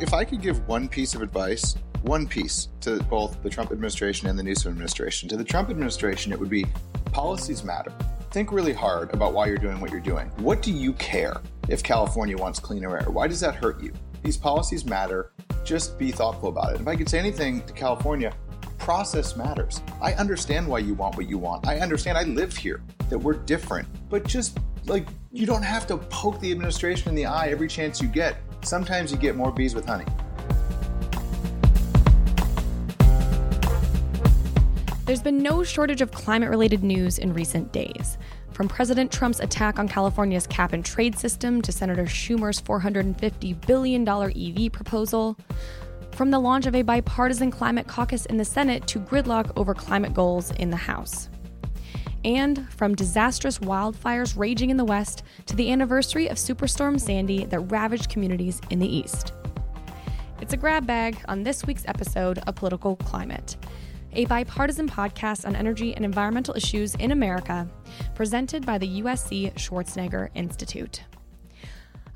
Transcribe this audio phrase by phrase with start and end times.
[0.00, 4.28] if I could give one piece of advice, one piece to both the Trump administration
[4.28, 6.64] and the Newsom administration, to the Trump administration, it would be
[7.12, 7.92] policies matter.
[8.30, 10.28] Think really hard about why you're doing what you're doing.
[10.38, 13.10] What do you care if California wants cleaner air?
[13.10, 13.92] Why does that hurt you?
[14.22, 15.32] These policies matter.
[15.64, 16.80] Just be thoughtful about it.
[16.80, 18.32] If I could say anything to California,
[18.78, 19.82] process matters.
[20.00, 21.66] I understand why you want what you want.
[21.66, 23.86] I understand I live here, that we're different.
[24.08, 28.00] But just like, you don't have to poke the administration in the eye every chance
[28.00, 28.38] you get.
[28.62, 30.04] Sometimes you get more bees with honey.
[35.06, 38.16] There's been no shortage of climate related news in recent days.
[38.52, 44.06] From President Trump's attack on California's cap and trade system to Senator Schumer's $450 billion
[44.08, 45.36] EV proposal,
[46.12, 50.14] from the launch of a bipartisan climate caucus in the Senate to gridlock over climate
[50.14, 51.28] goals in the House.
[52.24, 57.60] And from disastrous wildfires raging in the West to the anniversary of Superstorm Sandy that
[57.70, 59.32] ravaged communities in the East.
[60.40, 63.56] It's a grab bag on this week's episode of Political Climate,
[64.12, 67.68] a bipartisan podcast on energy and environmental issues in America,
[68.14, 71.04] presented by the USC Schwarzenegger Institute.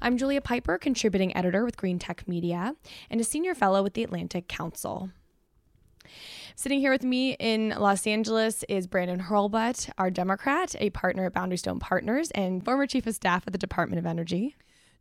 [0.03, 2.75] I'm Julia Pyper, contributing editor with Greentech Media
[3.09, 5.11] and a senior fellow with the Atlantic Council.
[6.56, 11.33] Sitting here with me in Los Angeles is Brandon Hurlbut, our Democrat, a partner at
[11.33, 14.55] Boundary Stone Partners, and former chief of staff at the Department of Energy.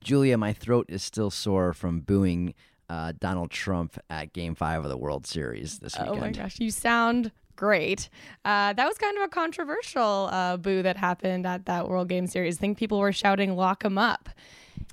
[0.04, 2.56] Julia, my throat is still sore from booing
[2.90, 6.18] uh, Donald Trump at Game Five of the World Series this weekend.
[6.18, 8.10] Oh my gosh, you sound great.
[8.44, 12.26] Uh, that was kind of a controversial uh, boo that happened at that World Game
[12.26, 12.58] Series.
[12.58, 14.28] I think people were shouting "Lock him up."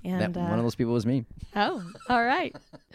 [0.05, 1.25] And that, one of those people was me.
[1.57, 2.55] Oh, all right.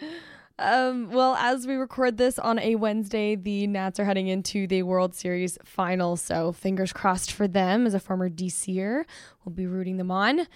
[0.58, 4.82] Um, well, as we record this on a Wednesday, the Nats are heading into the
[4.84, 6.16] World Series final.
[6.16, 7.86] So fingers crossed for them.
[7.86, 9.04] As a former DCer,
[9.44, 10.46] we'll be rooting them on.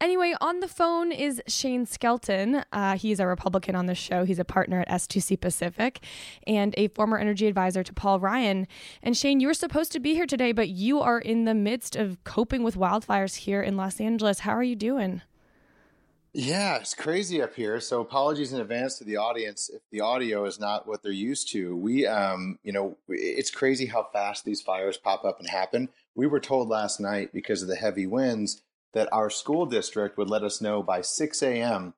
[0.00, 2.64] Anyway, on the phone is Shane Skelton.
[2.72, 4.24] Uh, he's a Republican on the show.
[4.24, 6.02] He's a partner at S2C Pacific
[6.46, 8.66] and a former energy advisor to Paul Ryan.
[9.02, 11.96] And Shane, you were supposed to be here today, but you are in the midst
[11.96, 14.38] of coping with wildfires here in Los Angeles.
[14.38, 15.20] How are you doing?
[16.32, 17.80] Yeah, it's crazy up here.
[17.80, 21.50] So apologies in advance to the audience if the audio is not what they're used
[21.52, 21.74] to.
[21.74, 25.88] We, um, you know, it's crazy how fast these fires pop up and happen.
[26.14, 30.30] We were told last night because of the heavy winds that our school district would
[30.30, 31.94] let us know by 6 a.m.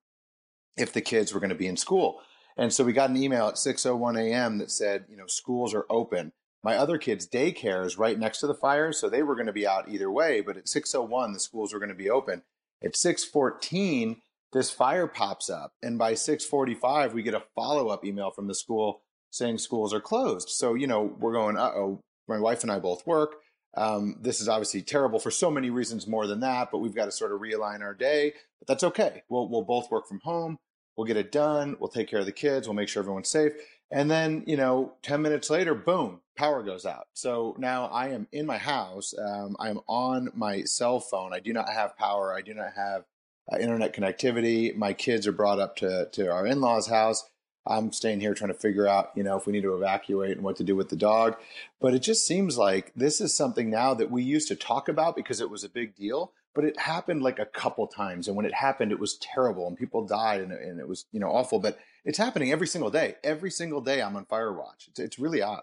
[0.79, 2.21] if the kids were going to be in school.
[2.57, 4.59] And so we got an email at 6:01 a.m.
[4.59, 6.33] that said, you know, schools are open.
[6.63, 9.53] My other kids' daycare is right next to the fire, so they were going to
[9.53, 10.41] be out either way.
[10.41, 12.43] But at 6:01, the schools were going to be open.
[12.85, 14.17] At 6:14,
[14.53, 19.03] this fire pops up, and by 6:45, we get a follow-up email from the school
[19.31, 20.51] saying schools are closed.
[20.51, 22.01] So you know we're going, uh oh.
[22.29, 23.35] My wife and I both work.
[23.77, 27.07] Um, this is obviously terrible for so many reasons more than that, but we've got
[27.07, 28.35] to sort of realign our day.
[28.59, 29.23] But that's okay.
[29.29, 30.59] We'll we'll both work from home.
[30.97, 31.77] We'll get it done.
[31.81, 32.69] We'll take care of the kids.
[32.69, 33.53] We'll make sure everyone's safe.
[33.93, 37.09] And then, you know, 10 minutes later, boom, power goes out.
[37.13, 39.13] So now I am in my house.
[39.17, 41.35] Um, I am on my cell phone.
[41.35, 42.35] I do not have power.
[42.35, 43.05] I do not have
[43.53, 44.75] uh, internet connectivity.
[44.75, 47.29] My kids are brought up to, to our in law's house.
[47.67, 50.43] I'm staying here trying to figure out, you know, if we need to evacuate and
[50.43, 51.37] what to do with the dog.
[51.81, 55.15] But it just seems like this is something now that we used to talk about
[55.15, 58.27] because it was a big deal, but it happened like a couple times.
[58.27, 61.21] And when it happened, it was terrible and people died and, and it was, you
[61.21, 61.61] know, awful.
[61.61, 63.17] But it's happening every single day.
[63.23, 64.87] Every single day I'm on fire watch.
[64.89, 65.63] It's, it's really odd.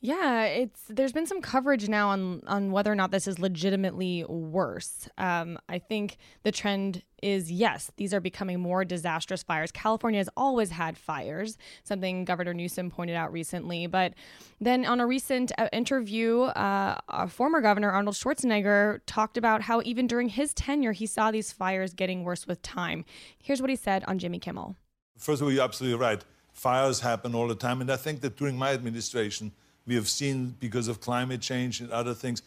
[0.00, 4.24] Yeah, it's there's been some coverage now on on whether or not this is legitimately
[4.28, 5.08] worse.
[5.16, 9.72] Um, I think the trend is yes, these are becoming more disastrous fires.
[9.72, 13.86] California has always had fires, something Governor Newsom pointed out recently.
[13.86, 14.12] But
[14.60, 20.06] then on a recent uh, interview, uh, former Governor Arnold Schwarzenegger talked about how even
[20.06, 23.06] during his tenure, he saw these fires getting worse with time.
[23.42, 24.76] Here's what he said on Jimmy Kimmel.
[25.16, 26.22] First of all, you're absolutely right.
[26.52, 29.52] Fires happen all the time, and I think that during my administration
[29.86, 32.42] we have seen because of climate change and other things,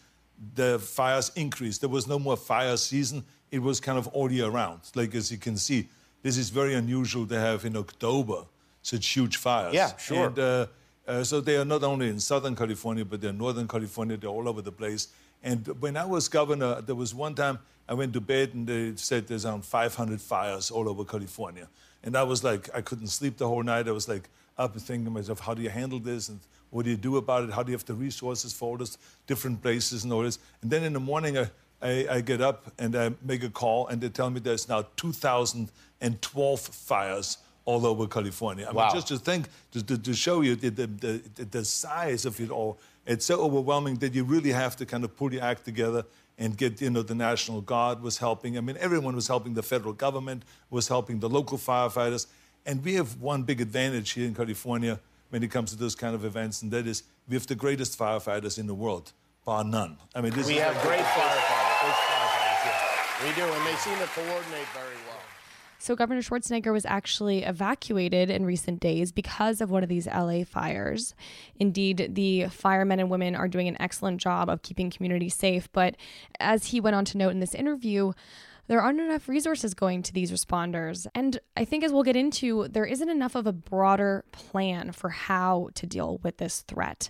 [0.55, 1.81] the fires increased.
[1.81, 3.23] There was no more fire season.
[3.51, 4.81] It was kind of all year round.
[4.95, 5.87] Like as you can see,
[6.21, 8.43] this is very unusual to have in October
[8.81, 9.73] such huge fires.
[9.73, 10.27] Yeah, sure.
[10.27, 10.67] And, uh,
[11.07, 14.15] uh, so they are not only in Southern California, but they're in Northern California.
[14.15, 15.07] They're all over the place.
[15.41, 18.95] And when I was governor, there was one time I went to bed and they
[18.95, 21.67] said there's around 500 fires all over California.
[22.03, 23.87] And I was like, I couldn't sleep the whole night.
[23.87, 26.29] I was like up and thinking to myself, how do you handle this?
[26.29, 27.51] And what do you do about it?
[27.51, 28.97] How do you have the resources for all those
[29.27, 30.39] different places and all this?
[30.61, 31.49] And then in the morning, I,
[31.81, 34.85] I, I get up and I make a call, and they tell me there's now
[34.97, 38.65] 2,012 fires all over California.
[38.67, 38.87] I wow.
[38.87, 40.87] mean, just to think, to, to, to show you the, the,
[41.35, 42.79] the, the, size of it all.
[43.05, 46.03] It's so overwhelming that you really have to kind of pull your act together
[46.39, 48.57] and get, you know, the National Guard was helping.
[48.57, 49.53] I mean, everyone was helping.
[49.53, 52.25] The federal government was helping, the local firefighters.
[52.65, 54.99] And we have one big advantage here in California
[55.29, 57.99] when it comes to those kind of events, and that is we have the greatest
[57.99, 59.11] firefighters in the world,
[59.45, 59.97] bar none.
[60.15, 61.81] I mean, this we is have great firefighters.
[61.81, 63.27] Great firefighters, yeah.
[63.27, 65.08] We do, and they seem to coordinate very well.
[65.81, 70.43] So, Governor Schwarzenegger was actually evacuated in recent days because of one of these LA
[70.43, 71.15] fires.
[71.55, 75.71] Indeed, the firemen and women are doing an excellent job of keeping communities safe.
[75.71, 75.95] But
[76.37, 78.11] as he went on to note in this interview,
[78.67, 81.07] there aren't enough resources going to these responders.
[81.15, 85.09] And I think, as we'll get into, there isn't enough of a broader plan for
[85.09, 87.09] how to deal with this threat.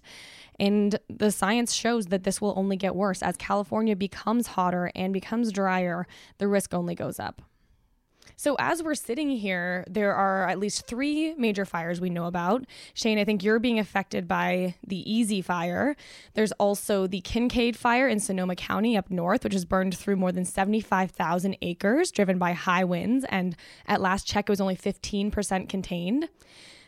[0.60, 3.24] And the science shows that this will only get worse.
[3.24, 6.06] As California becomes hotter and becomes drier,
[6.38, 7.42] the risk only goes up.
[8.40, 12.64] So, as we're sitting here, there are at least three major fires we know about.
[12.94, 15.98] Shane, I think you're being affected by the Easy Fire.
[16.36, 20.32] There's also the Kincade Fire in Sonoma County up north, which has burned through more
[20.32, 23.26] than 75,000 acres, driven by high winds.
[23.28, 26.30] And at last check, it was only 15% contained.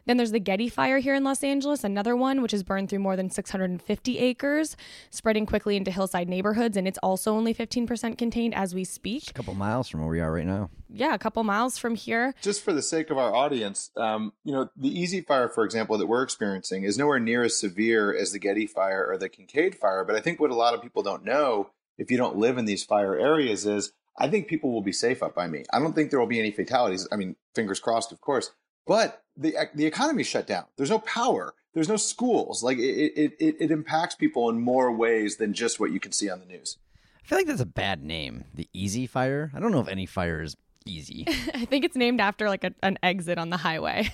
[0.06, 3.00] Then there's the Getty Fire here in Los Angeles, another one which has burned through
[3.00, 4.76] more than 650 acres,
[5.10, 9.30] spreading quickly into hillside neighborhoods, and it's also only 15% contained as we speak.
[9.30, 10.70] A couple miles from where we are right now.
[10.90, 12.34] Yeah, a couple miles from here.
[12.42, 15.98] Just for the sake of our audience, um, you know, the Easy Fire, for example,
[15.98, 19.76] that we're experiencing is nowhere near as severe as the Getty Fire or the Kincade
[19.76, 20.04] Fire.
[20.04, 22.66] But I think what a lot of people don't know, if you don't live in
[22.66, 25.64] these fire areas, is I think people will be safe up by me.
[25.72, 27.08] I don't think there will be any fatalities.
[27.12, 28.52] I mean, fingers crossed, of course.
[28.86, 30.66] But the the economy shut down.
[30.78, 31.54] There's no power.
[31.74, 32.64] There's no schools.
[32.64, 36.30] Like it, it, it, impacts people in more ways than just what you can see
[36.30, 36.78] on the news.
[37.24, 38.44] I feel like that's a bad name.
[38.54, 39.52] The Easy Fire.
[39.56, 41.26] I don't know if any fire is easy.
[41.54, 44.10] I think it's named after like a, an exit on the highway.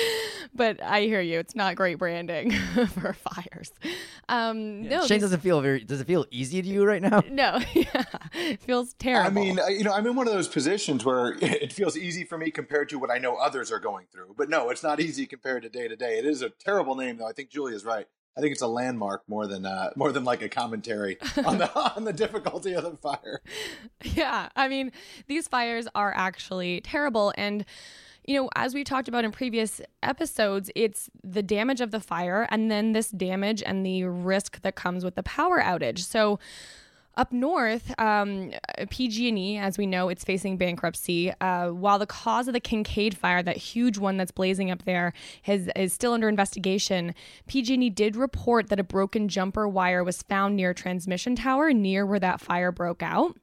[0.54, 1.38] but I hear you.
[1.38, 2.50] It's not great branding
[2.88, 3.70] for fires.
[4.28, 5.84] Um, no, Shane these- doesn't feel very.
[5.84, 7.22] Does it feel easy to you right now?
[7.30, 8.04] no, yeah,
[8.34, 9.30] it feels terrible.
[9.40, 12.24] I mean, uh, you know, I'm in one of those positions where it feels easy
[12.24, 14.34] for me compared to what I know others are going through.
[14.36, 16.18] But no, it's not easy compared to day to day.
[16.18, 17.26] It is a terrible name, though.
[17.28, 18.06] I think Julia's right.
[18.38, 21.70] I think it's a landmark more than uh, more than like a commentary on the
[21.96, 23.42] on the difficulty of the fire.
[24.02, 24.92] Yeah, I mean,
[25.26, 27.32] these fires are actually terrible.
[27.36, 27.64] And,
[28.24, 32.46] you know, as we talked about in previous episodes, it's the damage of the fire
[32.50, 35.98] and then this damage and the risk that comes with the power outage.
[36.00, 36.38] So,
[37.18, 38.52] up north, um,
[38.88, 41.32] PG&E, as we know, it's facing bankruptcy.
[41.40, 45.12] Uh, while the cause of the Kincade fire, that huge one that's blazing up there,
[45.42, 47.14] has, is still under investigation,
[47.48, 52.06] PG&E did report that a broken jumper wire was found near a transmission tower near
[52.06, 53.36] where that fire broke out.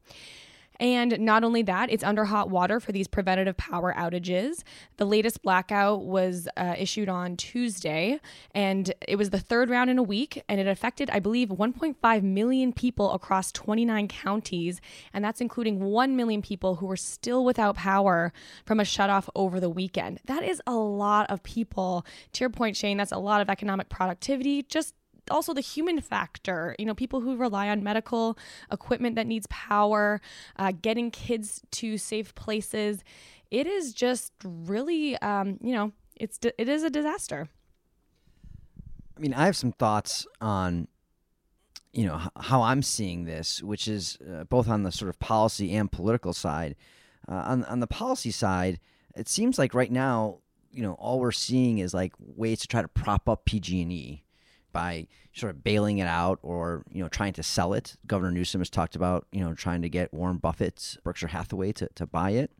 [0.79, 4.63] And not only that, it's under hot water for these preventative power outages.
[4.97, 8.19] The latest blackout was uh, issued on Tuesday,
[8.53, 12.23] and it was the third round in a week, and it affected, I believe, 1.5
[12.23, 14.81] million people across 29 counties,
[15.13, 18.33] and that's including 1 million people who were still without power
[18.65, 20.19] from a shutoff over the weekend.
[20.25, 22.05] That is a lot of people.
[22.33, 24.93] To your point, Shane, that's a lot of economic productivity just
[25.31, 28.37] also the human factor you know people who rely on medical
[28.71, 30.21] equipment that needs power
[30.57, 33.03] uh, getting kids to safe places.
[33.51, 37.49] It is just really um, you know it's it is a disaster.
[39.17, 40.87] I mean, I have some thoughts on,
[41.93, 45.73] you know, how I'm seeing this, which is uh, both on the sort of policy
[45.73, 46.75] and political side.
[47.27, 48.79] Uh, on on the policy side,
[49.15, 50.39] it seems like right now,
[50.71, 54.24] you know, all we're seeing is like ways to try to prop up PG&E
[54.75, 57.95] by sort of bailing it out or you know trying to sell it.
[58.05, 61.87] Governor Newsom has talked about you know trying to get Warren Buffett, Berkshire Hathaway to
[61.95, 62.51] to buy it.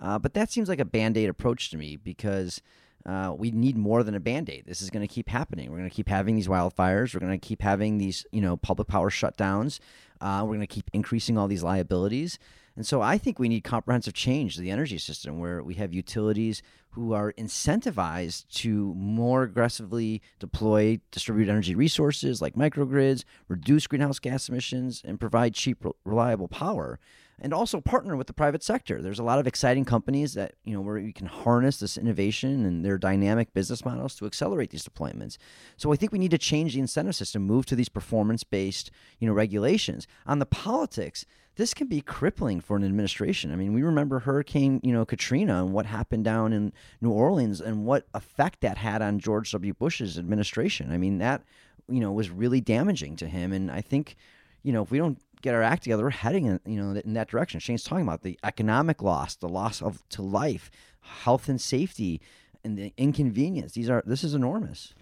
[0.00, 2.60] Uh, but that seems like a band aid approach to me because
[3.06, 4.64] uh, we need more than a band aid.
[4.66, 5.70] This is going to keep happening.
[5.70, 7.14] We're going to keep having these wildfires.
[7.14, 9.78] We're going to keep having these, you know, public power shutdowns.
[10.20, 12.40] Uh, we're going to keep increasing all these liabilities.
[12.76, 15.92] And so I think we need comprehensive change to the energy system where we have
[15.92, 24.18] utilities who are incentivized to more aggressively deploy distributed energy resources like microgrids, reduce greenhouse
[24.18, 26.98] gas emissions, and provide cheap, reliable power
[27.42, 29.02] and also partner with the private sector.
[29.02, 32.64] There's a lot of exciting companies that, you know, where you can harness this innovation
[32.64, 35.38] and their dynamic business models to accelerate these deployments.
[35.76, 39.26] So I think we need to change the incentive system, move to these performance-based, you
[39.26, 40.06] know, regulations.
[40.24, 43.52] On the politics, this can be crippling for an administration.
[43.52, 47.60] I mean, we remember Hurricane, you know, Katrina and what happened down in New Orleans
[47.60, 49.74] and what effect that had on George W.
[49.74, 50.92] Bush's administration.
[50.92, 51.42] I mean, that,
[51.88, 54.16] you know, was really damaging to him and I think
[54.62, 57.14] you know, if we don't get our act together, we're heading in, you know, in
[57.14, 57.60] that direction.
[57.60, 60.70] Shane's talking about the economic loss, the loss of to life,
[61.00, 62.20] health and safety,
[62.64, 63.72] and the inconvenience.
[63.72, 64.94] These are this is enormous.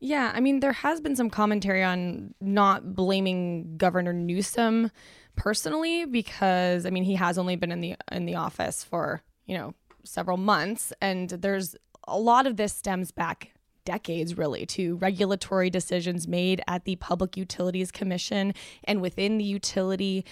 [0.00, 4.90] Yeah, I mean, there has been some commentary on not blaming Governor Newsom
[5.36, 9.56] personally because I mean he has only been in the in the office for you
[9.56, 11.76] know several months, and there's
[12.08, 13.52] a lot of this stems back
[13.84, 20.24] decades really to regulatory decisions made at the Public Utilities Commission and within the utility.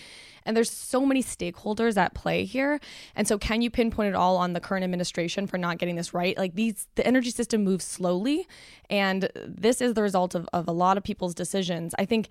[0.45, 2.80] And there's so many stakeholders at play here.
[3.14, 6.14] And so can you pinpoint it all on the current administration for not getting this
[6.14, 6.37] right?
[6.38, 8.47] Like these the energy system moves slowly
[8.88, 11.95] and this is the result of, of a lot of people's decisions.
[11.99, 12.28] I think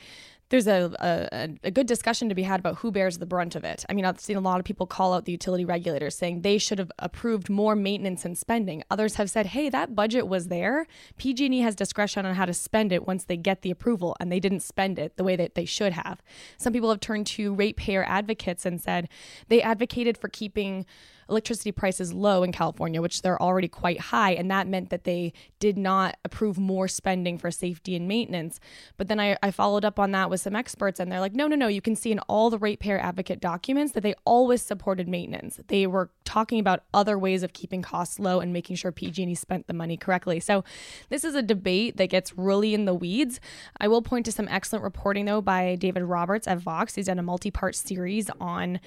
[0.49, 3.63] there's a, a, a good discussion to be had about who bears the brunt of
[3.63, 3.85] it.
[3.87, 6.57] I mean, I've seen a lot of people call out the utility regulators saying they
[6.57, 8.83] should have approved more maintenance and spending.
[8.89, 10.87] Others have said, "Hey, that budget was there.
[11.17, 14.39] PG&E has discretion on how to spend it once they get the approval, and they
[14.39, 16.21] didn't spend it the way that they should have."
[16.57, 19.07] Some people have turned to ratepayer advocates and said
[19.47, 20.85] they advocated for keeping
[21.29, 24.31] electricity prices low in California, which they're already quite high.
[24.31, 28.59] And that meant that they did not approve more spending for safety and maintenance.
[28.97, 31.47] But then I, I followed up on that with some experts, and they're like, no,
[31.47, 31.67] no, no.
[31.67, 35.59] You can see in all the ratepayer advocate documents that they always supported maintenance.
[35.67, 39.67] They were talking about other ways of keeping costs low and making sure PG&E spent
[39.67, 40.39] the money correctly.
[40.39, 40.63] So
[41.09, 43.39] this is a debate that gets really in the weeds.
[43.79, 46.95] I will point to some excellent reporting, though, by David Roberts at Vox.
[46.95, 48.79] He's done a multi part series on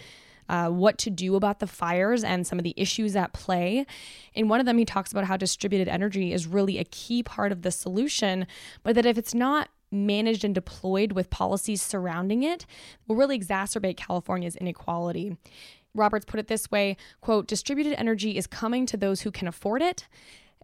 [0.48, 3.86] uh, what to do about the fires and some of the issues at play.
[4.34, 7.52] In one of them, he talks about how distributed energy is really a key part
[7.52, 8.46] of the solution,
[8.82, 12.66] but that if it's not managed and deployed with policies surrounding it,
[13.06, 15.36] will really exacerbate California's inequality.
[15.94, 19.82] Roberts put it this way quote, distributed energy is coming to those who can afford
[19.82, 20.08] it.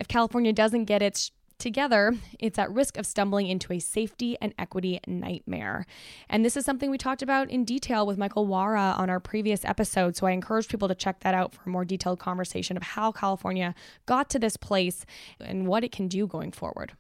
[0.00, 4.54] If California doesn't get its Together, it's at risk of stumbling into a safety and
[4.60, 5.86] equity nightmare.
[6.28, 9.64] And this is something we talked about in detail with Michael Wara on our previous
[9.64, 10.14] episode.
[10.14, 13.10] So I encourage people to check that out for a more detailed conversation of how
[13.10, 13.74] California
[14.06, 15.04] got to this place
[15.40, 16.92] and what it can do going forward.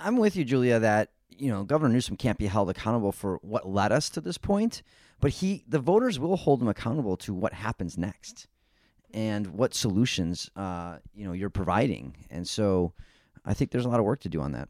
[0.00, 3.68] I'm with you, Julia, that you know Governor Newsom can't be held accountable for what
[3.68, 4.82] led us to this point,
[5.20, 8.48] but he the voters will hold him accountable to what happens next
[9.14, 12.16] and what solutions uh, you know you're providing.
[12.30, 12.94] And so
[13.44, 14.68] I think there's a lot of work to do on that.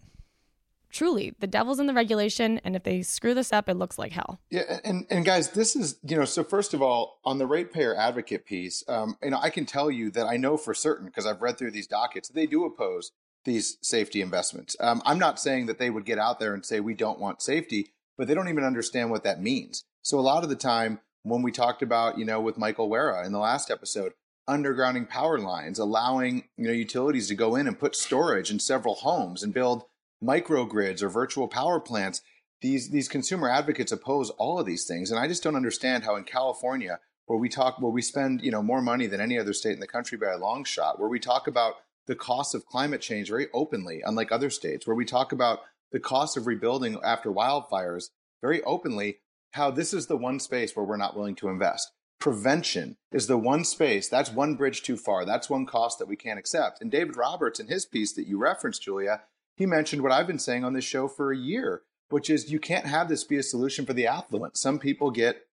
[0.91, 4.11] Truly, the devil's in the regulation, and if they screw this up, it looks like
[4.11, 4.41] hell.
[4.51, 7.97] Yeah, and and guys, this is you know so first of all, on the ratepayer
[7.97, 11.27] advocate piece, um, you know I can tell you that I know for certain because
[11.27, 13.13] I've read through these dockets they do oppose
[13.45, 14.77] these safety investments.
[14.81, 17.41] Um, I'm not saying that they would get out there and say we don't want
[17.41, 19.85] safety, but they don't even understand what that means.
[20.03, 23.25] So a lot of the time when we talked about you know with Michael Wara
[23.25, 24.13] in the last episode,
[24.51, 28.97] undergrounding power lines, allowing you know utilities to go in and put storage in several
[28.97, 29.85] homes and build
[30.23, 32.21] microgrids or virtual power plants.
[32.61, 36.17] These these consumer advocates oppose all of these things, and I just don't understand how
[36.17, 39.53] in California, where we talk, where we spend you know more money than any other
[39.53, 41.75] state in the country by a long shot, where we talk about
[42.07, 45.61] the cost of climate change very openly, unlike other states, where we talk about
[45.93, 48.11] the cost of rebuilding after wildfires
[48.43, 49.19] very openly,
[49.53, 53.39] how this is the one space where we're not willing to invest prevention is the
[53.39, 56.81] one space that's one bridge too far that's one cost that we can't accept.
[56.81, 59.23] And david roberts in his piece that you referenced julia
[59.57, 62.61] he mentioned what i've been saying on this show for a year which is you
[62.61, 64.57] can't have this be a solution for the affluent.
[64.57, 65.47] Some people get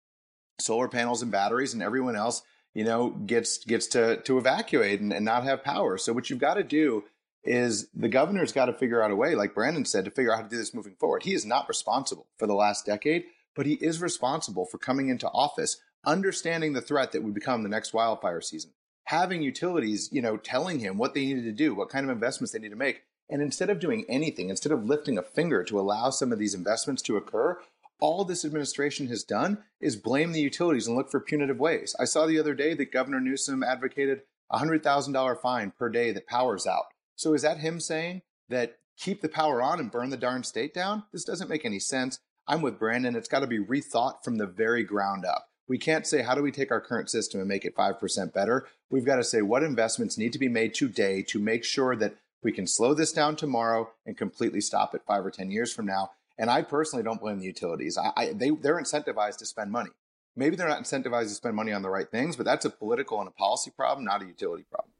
[0.60, 2.42] solar panels and batteries and everyone else
[2.74, 5.98] you know gets gets to to evacuate and, and not have power.
[5.98, 7.04] So what you've got to do
[7.44, 10.38] is the governor's got to figure out a way like brandon said to figure out
[10.38, 11.24] how to do this moving forward.
[11.24, 15.28] He is not responsible for the last decade but he is responsible for coming into
[15.30, 18.72] office understanding the threat that would become the next wildfire season,
[19.04, 22.54] having utilities, you know, telling him what they needed to do, what kind of investments
[22.54, 23.04] they need to make.
[23.30, 26.54] And instead of doing anything, instead of lifting a finger to allow some of these
[26.54, 27.60] investments to occur,
[28.00, 31.96] all this administration has done is blame the utilities and look for punitive ways.
[32.00, 36.28] I saw the other day that Governor Newsom advocated a $100,000 fine per day that
[36.28, 36.86] power's out.
[37.16, 40.74] So is that him saying that keep the power on and burn the darn state
[40.74, 41.04] down?
[41.12, 42.20] This doesn't make any sense.
[42.48, 43.16] I'm with Brandon.
[43.16, 45.50] It's got to be rethought from the very ground up.
[45.68, 48.68] We can't say, how do we take our current system and make it 5% better?
[48.90, 52.16] We've got to say, what investments need to be made today to make sure that
[52.42, 55.86] we can slow this down tomorrow and completely stop it five or 10 years from
[55.86, 56.12] now.
[56.38, 57.98] And I personally don't blame the utilities.
[57.98, 59.90] I, I, they, they're incentivized to spend money.
[60.36, 63.20] Maybe they're not incentivized to spend money on the right things, but that's a political
[63.20, 64.92] and a policy problem, not a utility problem.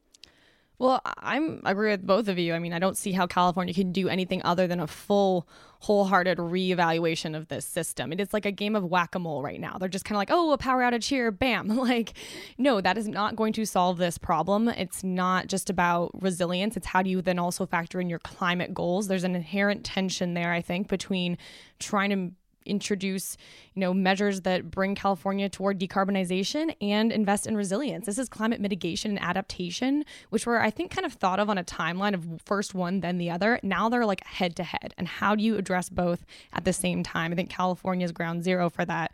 [0.80, 2.54] Well, I'm I agree with both of you.
[2.54, 5.48] I mean, I don't see how California can do anything other than a full,
[5.80, 8.14] wholehearted reevaluation of this system.
[8.14, 9.78] It is like a game of whack-a-mole right now.
[9.80, 11.68] They're just kind of like, oh, a power outage here, bam.
[11.88, 12.14] Like,
[12.58, 14.68] no, that is not going to solve this problem.
[14.68, 16.76] It's not just about resilience.
[16.76, 19.08] It's how do you then also factor in your climate goals.
[19.08, 21.38] There's an inherent tension there, I think, between
[21.80, 22.36] trying to
[22.68, 23.38] introduce,
[23.74, 28.06] you know, measures that bring California toward decarbonization and invest in resilience.
[28.06, 31.58] This is climate mitigation and adaptation, which were I think kind of thought of on
[31.58, 33.60] a timeline of first one then the other.
[33.64, 34.94] Now they're like head to head.
[34.98, 37.32] And how do you address both at the same time?
[37.32, 39.12] I think California is ground zero for that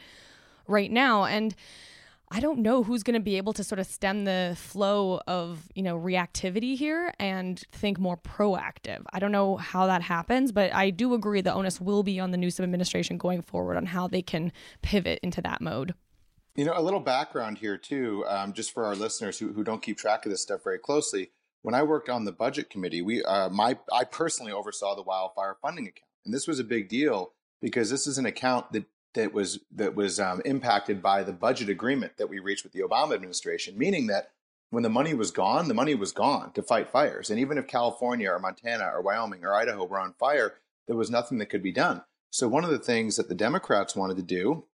[0.67, 1.25] right now.
[1.25, 1.55] And
[2.31, 5.69] I don't know who's going to be able to sort of stem the flow of,
[5.75, 9.03] you know, reactivity here and think more proactive.
[9.13, 12.31] I don't know how that happens, but I do agree the onus will be on
[12.31, 14.51] the Newsom administration going forward on how they can
[14.81, 15.93] pivot into that mode.
[16.55, 19.81] You know, a little background here too, um, just for our listeners who, who don't
[19.81, 21.31] keep track of this stuff very closely.
[21.61, 25.55] When I worked on the budget committee, we uh, my I personally oversaw the wildfire
[25.61, 29.33] funding account, and this was a big deal because this is an account that that
[29.33, 33.13] was that was um, impacted by the budget agreement that we reached with the Obama
[33.13, 34.31] administration, meaning that
[34.69, 37.29] when the money was gone, the money was gone to fight fires.
[37.29, 40.55] And even if California or Montana or Wyoming or Idaho were on fire,
[40.87, 42.03] there was nothing that could be done.
[42.31, 44.65] So one of the things that the Democrats wanted to do,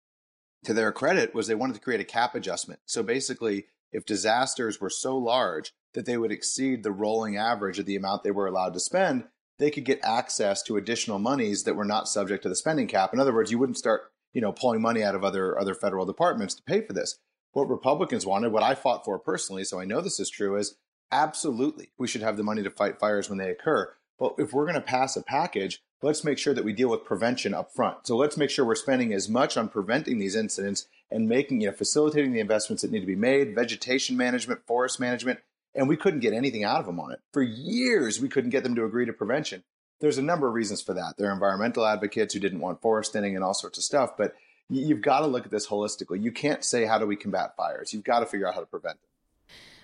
[0.63, 2.79] to their credit, was they wanted to create a cap adjustment.
[2.86, 7.86] So basically, if disasters were so large that they would exceed the rolling average of
[7.86, 9.25] the amount they were allowed to spend,
[9.58, 13.13] they could get access to additional monies that were not subject to the spending cap.
[13.13, 16.05] In other words, you wouldn't start you know, pulling money out of other other federal
[16.05, 17.19] departments to pay for this.
[17.51, 20.75] What Republicans wanted, what I fought for personally, so I know this is true, is
[21.12, 23.93] absolutely we should have the money to fight fires when they occur.
[24.19, 27.05] But if we're going to pass a package, let's make sure that we deal with
[27.05, 28.05] prevention up front.
[28.05, 31.67] So let's make sure we're spending as much on preventing these incidents and making, you
[31.67, 35.39] know, facilitating the investments that need to be made, vegetation management, forest management,
[35.74, 37.19] and we couldn't get anything out of them on it.
[37.33, 39.63] For years, we couldn't get them to agree to prevention
[40.00, 41.15] there's a number of reasons for that.
[41.18, 44.36] There are environmental advocates who didn't want forest thinning and all sorts of stuff, but
[44.70, 46.22] you've got to look at this holistically.
[46.22, 47.94] You can't say, how do we combat fires?
[47.94, 49.08] You've got to figure out how to prevent them.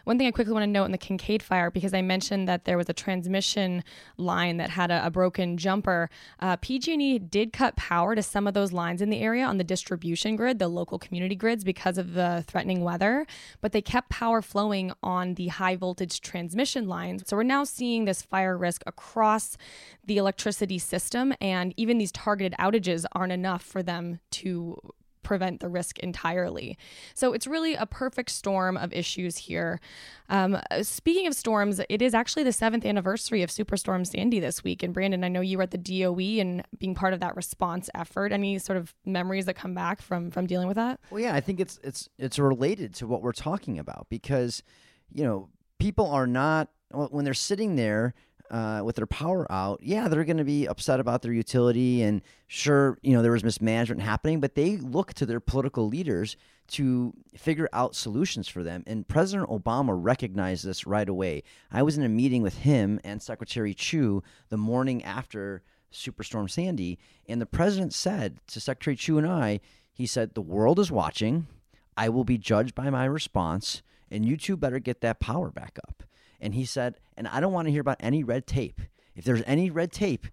[0.05, 2.65] One thing I quickly want to note in the Kincade fire, because I mentioned that
[2.65, 3.83] there was a transmission
[4.17, 6.09] line that had a, a broken jumper,
[6.39, 9.63] uh, PG&E did cut power to some of those lines in the area on the
[9.63, 13.25] distribution grid, the local community grids, because of the threatening weather.
[13.61, 17.23] But they kept power flowing on the high voltage transmission lines.
[17.25, 19.57] So we're now seeing this fire risk across
[20.05, 24.79] the electricity system, and even these targeted outages aren't enough for them to
[25.25, 26.77] prevent the risk entirely.
[27.13, 29.81] So it's really a perfect storm of issues here.
[30.29, 34.83] Um, speaking of storms, it is actually the seventh anniversary of Superstorm Sandy this week.
[34.83, 37.89] And Brandon, I know you were at the DOE and being part of that response
[37.93, 38.31] effort.
[38.31, 40.99] Any sort of memories that come back from from dealing with that?
[41.09, 44.63] Well, yeah, I think it's it's it's related to what we're talking about because
[45.11, 48.13] you know people are not when they're sitting there
[48.51, 52.01] uh, with their power out, yeah, they're going to be upset about their utility.
[52.01, 56.37] And sure, you know, there was mismanagement happening, but they look to their political leaders
[56.67, 58.83] to figure out solutions for them.
[58.87, 61.43] And President Obama recognized this right away.
[61.71, 66.99] I was in a meeting with him and Secretary Chu the morning after Superstorm Sandy,
[67.27, 69.61] and the president said to Secretary Chu and I,
[69.93, 71.47] he said, The world is watching.
[71.95, 73.81] I will be judged by my response,
[74.11, 76.03] and you two better get that power back up.
[76.45, 78.79] And he said, and I don't want to hear about any red tape.
[79.15, 80.27] If there's any red tape,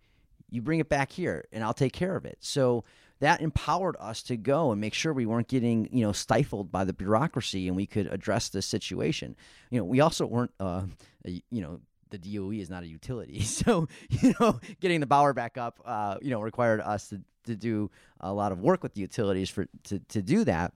[0.50, 2.36] you bring it back here and I'll take care of it.
[2.40, 2.84] So
[3.20, 6.84] that empowered us to go and make sure we weren't getting, you know, stifled by
[6.84, 9.36] the bureaucracy and we could address this situation.
[9.70, 10.82] You know, we also weren't, uh,
[11.24, 13.40] you know, the DOE is not a utility.
[13.44, 17.56] So, you know, getting the power back up, uh, you know, required us to, to
[17.56, 20.74] do a lot of work with the utilities for to, to do that.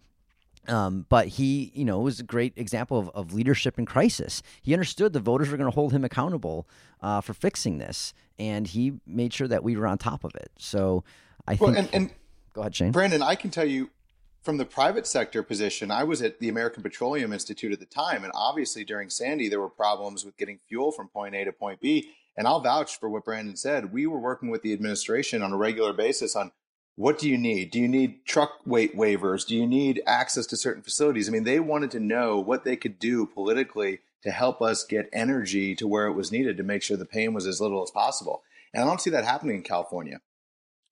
[0.68, 4.42] Um, but he, you know, was a great example of, of leadership in crisis.
[4.62, 6.68] He understood the voters were going to hold him accountable
[7.00, 10.50] uh, for fixing this, and he made sure that we were on top of it.
[10.58, 11.04] So
[11.46, 11.92] I well, think.
[11.92, 12.10] And, and
[12.52, 12.92] go ahead, Shane.
[12.92, 13.90] Brandon, I can tell you
[14.42, 18.24] from the private sector position, I was at the American Petroleum Institute at the time,
[18.24, 21.80] and obviously during Sandy, there were problems with getting fuel from point A to point
[21.80, 22.10] B.
[22.36, 23.92] And I'll vouch for what Brandon said.
[23.92, 26.52] We were working with the administration on a regular basis on
[26.96, 27.70] what do you need?
[27.70, 29.46] Do you need truck weight waivers?
[29.46, 31.28] Do you need access to certain facilities?
[31.28, 35.10] I mean, they wanted to know what they could do politically to help us get
[35.12, 37.90] energy to where it was needed to make sure the pain was as little as
[37.90, 38.42] possible.
[38.72, 40.20] And I don't see that happening in California.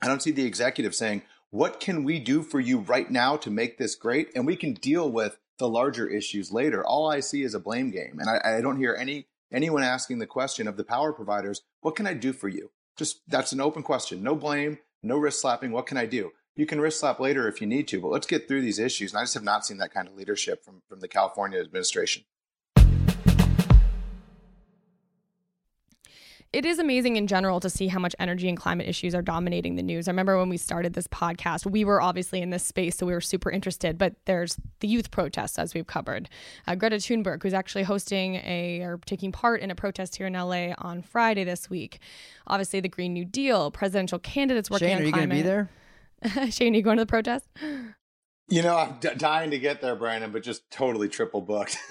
[0.02, 3.50] I don't see the executive saying, what can we do for you right now to
[3.50, 4.28] make this great?
[4.34, 6.84] And we can deal with the larger issues later.
[6.84, 8.18] All I see is a blame game.
[8.18, 11.96] And I, I don't hear any anyone asking the question of the power providers, what
[11.96, 12.70] can I do for you?
[12.96, 14.22] Just that's an open question.
[14.22, 15.70] No blame, no wrist slapping.
[15.70, 16.32] What can I do?
[16.56, 19.12] You can wrist slap later if you need to, but let's get through these issues.
[19.12, 22.24] And I just have not seen that kind of leadership from, from the California administration.
[26.54, 29.74] It is amazing in general to see how much energy and climate issues are dominating
[29.74, 30.06] the news.
[30.06, 33.12] I remember when we started this podcast, we were obviously in this space, so we
[33.12, 33.98] were super interested.
[33.98, 36.28] But there's the youth protests, as we've covered.
[36.66, 40.34] Uh, Greta Thunberg, who's actually hosting a or taking part in a protest here in
[40.34, 41.98] LA on Friday this week.
[42.46, 45.44] Obviously, the Green New Deal, presidential candidates working Shane, on are you climate.
[45.44, 45.66] going
[46.22, 46.50] to be there?
[46.52, 47.48] Shane, you going to the protest?
[48.48, 51.78] You know, I'm d- dying to get there, Brandon, but just totally triple booked.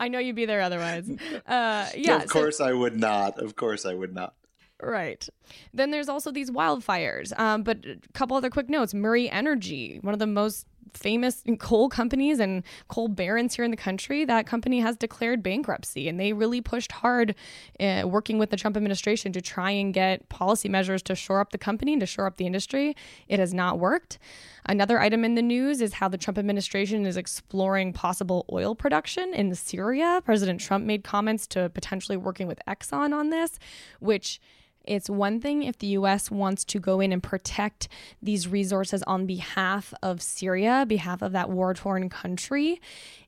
[0.00, 1.10] I know you'd be there otherwise.
[1.46, 3.38] Uh, yeah, of course so- I would not.
[3.38, 4.34] Of course I would not.
[4.82, 5.26] Right.
[5.72, 7.38] Then there's also these wildfires.
[7.38, 11.88] Um, but a couple other quick notes Murray Energy, one of the most famous coal
[11.88, 16.08] companies and coal barons here in the country, that company has declared bankruptcy.
[16.08, 17.34] And they really pushed hard
[17.80, 21.50] uh, working with the Trump administration to try and get policy measures to shore up
[21.50, 22.94] the company, and to shore up the industry.
[23.28, 24.18] It has not worked.
[24.66, 29.34] Another item in the news is how the Trump administration is exploring possible oil production
[29.34, 30.22] in Syria.
[30.24, 33.58] President Trump made comments to potentially working with Exxon on this,
[34.00, 34.40] which
[34.86, 37.88] it's one thing if the US wants to go in and protect
[38.22, 42.80] these resources on behalf of Syria, behalf of that war torn country.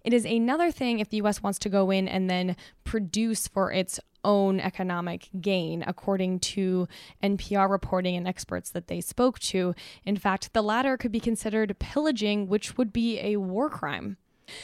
[0.05, 3.73] It is another thing if the US wants to go in and then produce for
[3.73, 6.89] its own economic gain, according to
[7.23, 9.75] NPR reporting and experts that they spoke to.
[10.05, 14.17] In fact, the latter could be considered pillaging, which would be a war crime.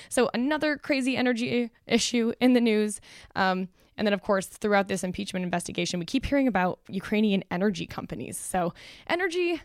[0.09, 3.01] So, another crazy energy issue in the news.
[3.35, 7.87] Um, and then, of course, throughout this impeachment investigation, we keep hearing about Ukrainian energy
[7.87, 8.39] companies.
[8.39, 8.73] So,
[9.07, 9.61] energy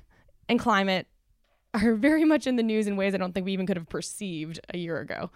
[0.50, 1.08] and climate
[1.74, 3.90] are very much in the news in ways I don't think we even could have
[3.90, 5.32] perceived a year ago.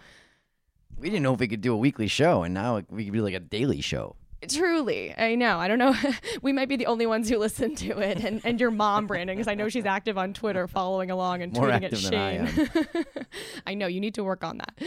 [0.96, 3.22] We didn't know if we could do a weekly show, and now we could do
[3.22, 4.16] like a daily show.
[4.48, 5.58] Truly, I know.
[5.58, 5.94] I don't know.
[6.42, 9.36] we might be the only ones who listen to it, and, and your mom, Brandon,
[9.36, 12.46] because I know she's active on Twitter, following along and More tweeting at than I
[12.46, 13.06] Shane.
[13.66, 14.82] I, know you need to work on that.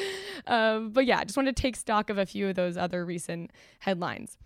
[0.48, 3.06] Um, but yeah, I just wanted to take stock of a few of those other
[3.06, 4.38] recent headlines.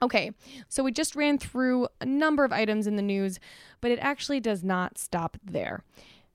[0.00, 0.30] Okay,
[0.68, 3.40] so we just ran through a number of items in the news,
[3.80, 5.82] but it actually does not stop there.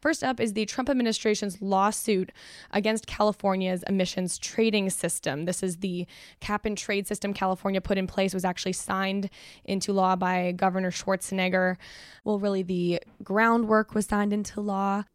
[0.04, 2.34] First up is the Trump administration's lawsuit
[2.72, 5.46] against California's emissions trading system.
[5.46, 6.06] This is the
[6.42, 9.30] cap and trade system California put in place, was actually signed
[9.64, 11.78] into law by Governor Schwarzenegger.
[12.26, 15.06] Well, really, the groundwork was signed into law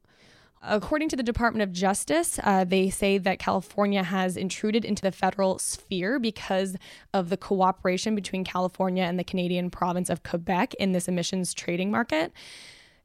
[0.61, 5.13] According to the Department of Justice, uh, they say that California has intruded into the
[5.13, 6.77] federal sphere because
[7.15, 11.93] of the cooperation between California and the Canadian province of Quebec in this emissions trading
[11.93, 12.33] market.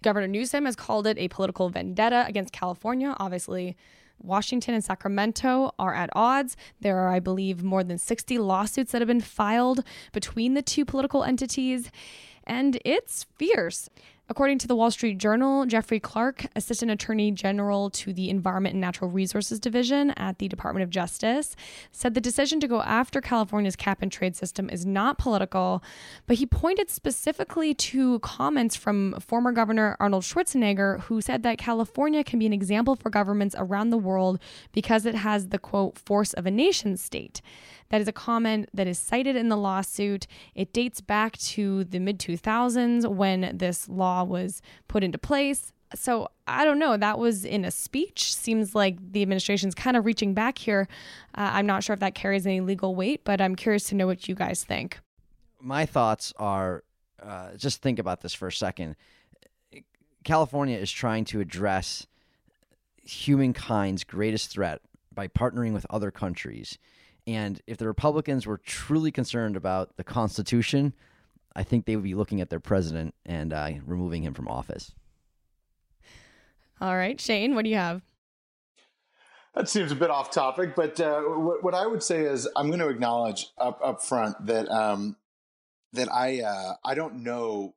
[0.03, 3.15] Governor Newsom has called it a political vendetta against California.
[3.17, 3.75] Obviously,
[4.21, 6.55] Washington and Sacramento are at odds.
[6.81, 10.85] There are, I believe, more than 60 lawsuits that have been filed between the two
[10.85, 11.89] political entities,
[12.43, 13.89] and it's fierce.
[14.29, 18.79] According to the Wall Street Journal, Jeffrey Clark, Assistant Attorney General to the Environment and
[18.79, 21.57] Natural Resources Division at the Department of Justice,
[21.91, 25.83] said the decision to go after California's cap and trade system is not political,
[26.25, 32.23] but he pointed specifically to comments from former Governor Arnold Schwarzenegger, who said that California
[32.23, 34.39] can be an example for governments around the world
[34.71, 37.41] because it has the quote, force of a nation state.
[37.93, 40.25] That is a comment that is cited in the lawsuit.
[40.55, 45.71] It dates back to the mid 2000s when this law was put into place.
[45.93, 46.97] So I don't know.
[46.97, 48.33] That was in a speech.
[48.33, 50.87] Seems like the administration's kind of reaching back here.
[51.35, 54.07] Uh, I'm not sure if that carries any legal weight, but I'm curious to know
[54.07, 54.99] what you guys think.
[55.61, 56.83] My thoughts are
[57.21, 58.95] uh, just think about this for a second.
[60.23, 62.07] California is trying to address
[63.03, 64.81] humankind's greatest threat
[65.13, 66.79] by partnering with other countries.
[67.25, 70.93] And if the Republicans were truly concerned about the Constitution,
[71.55, 74.93] I think they would be looking at their president and uh, removing him from office.
[76.81, 78.01] All right, Shane, what do you have?
[79.55, 82.67] That seems a bit off topic, but uh, what, what, I would say is I'm
[82.67, 85.15] going to acknowledge up up front that um,
[85.93, 87.75] that I uh, I don't know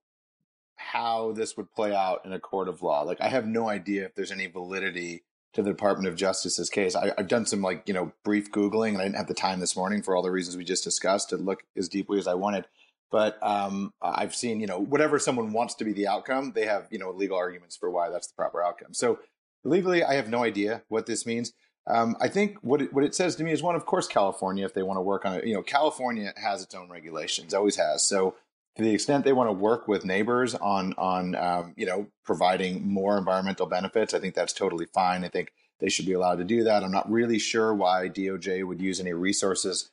[0.76, 3.02] how this would play out in a court of law.
[3.02, 6.94] Like I have no idea if there's any validity to the Department of Justice's case.
[6.94, 9.60] I, have done some like you know brief googling, and I didn't have the time
[9.60, 12.34] this morning for all the reasons we just discussed to look as deeply as I
[12.34, 12.66] wanted.
[13.10, 16.88] But um, I've seen you know whatever someone wants to be the outcome, they have
[16.90, 18.94] you know legal arguments for why that's the proper outcome.
[18.94, 19.18] So
[19.64, 21.52] legally, I have no idea what this means.
[21.88, 24.64] Um, I think what it, what it says to me is one, of course, California,
[24.64, 27.76] if they want to work on it, you know, California has its own regulations, always
[27.76, 28.02] has.
[28.02, 28.34] So
[28.76, 32.86] to the extent they want to work with neighbors on on um, you know providing
[32.86, 35.24] more environmental benefits, I think that's totally fine.
[35.24, 36.82] I think they should be allowed to do that.
[36.82, 39.90] I'm not really sure why DOJ would use any resources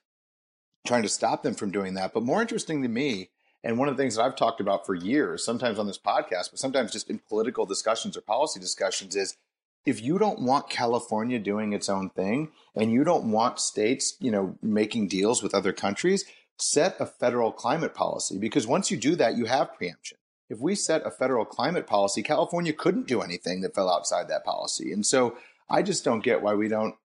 [0.86, 2.13] trying to stop them from doing that.
[2.13, 3.30] But more interesting to me,
[3.63, 6.52] and one of the things that I've talked about for years, sometimes on this podcast,
[6.52, 9.38] but sometimes just in political discussions or policy discussions, is
[9.86, 14.32] if you don't want California doing its own thing and you don't want states, you
[14.32, 16.26] know, making deals with other countries,
[16.60, 20.18] set a federal climate policy because once you do that, you have preemption.
[20.50, 24.46] If we set a federal climate policy, California couldn't do anything that fell outside that
[24.46, 24.92] policy.
[24.92, 25.38] And so
[25.70, 26.96] I just don't get why we don't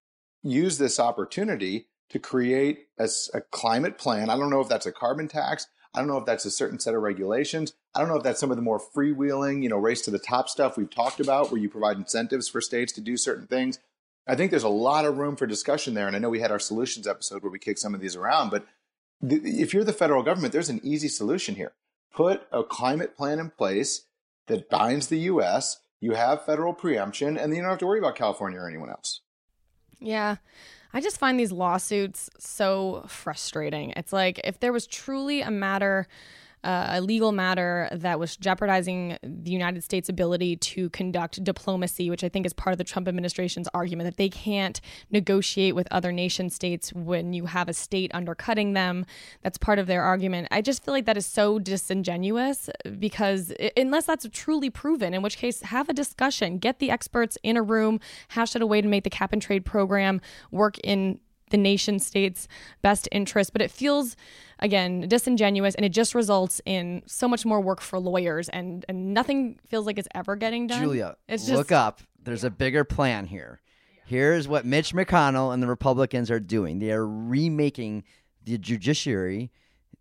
[0.43, 4.31] use this opportunity to create a, a climate plan.
[4.31, 5.67] I don't know if that's a carbon tax.
[5.95, 7.73] I don't know if that's a certain set of regulations.
[7.95, 10.19] I don't know if that's some of the more freewheeling, you know, race to the
[10.19, 13.79] top stuff we've talked about, where you provide incentives for states to do certain things.
[14.27, 16.07] I think there's a lot of room for discussion there.
[16.07, 18.51] And I know we had our solutions episode where we kicked some of these around,
[18.51, 18.67] but
[19.23, 21.73] if you're the federal government, there's an easy solution here.
[22.13, 24.07] Put a climate plan in place
[24.47, 25.81] that binds the U.S.
[26.01, 28.91] You have federal preemption, and then you don't have to worry about California or anyone
[28.91, 29.21] else.
[30.01, 30.37] Yeah.
[30.93, 33.93] I just find these lawsuits so frustrating.
[33.97, 36.09] It's like if there was truly a matter
[36.65, 42.25] uh, a legal matter that was jeopardizing the United States' ability to conduct diplomacy, which
[42.25, 46.13] I think is part of the Trump administration's argument that they can't negotiate with other
[46.13, 49.07] nation states when you have a state undercutting them.
[49.43, 50.49] That's part of their argument.
[50.51, 52.69] I just feel like that is so disingenuous
[52.99, 57.57] because unless that's truly proven, in which case, have a discussion, get the experts in
[57.57, 61.21] a room, hash out a way to make the cap and trade program work in
[61.51, 62.49] the nation state's
[62.83, 63.53] best interest.
[63.53, 64.17] But it feels,
[64.59, 69.15] again, disingenuous and it just results in so much more work for lawyers and, and
[69.15, 70.81] nothing feels like it's ever getting done.
[70.81, 72.01] Julia, it's just, look up.
[72.23, 73.61] There's a bigger plan here.
[74.05, 76.79] Here's what Mitch McConnell and the Republicans are doing.
[76.79, 78.05] They are remaking
[78.45, 79.51] the judiciary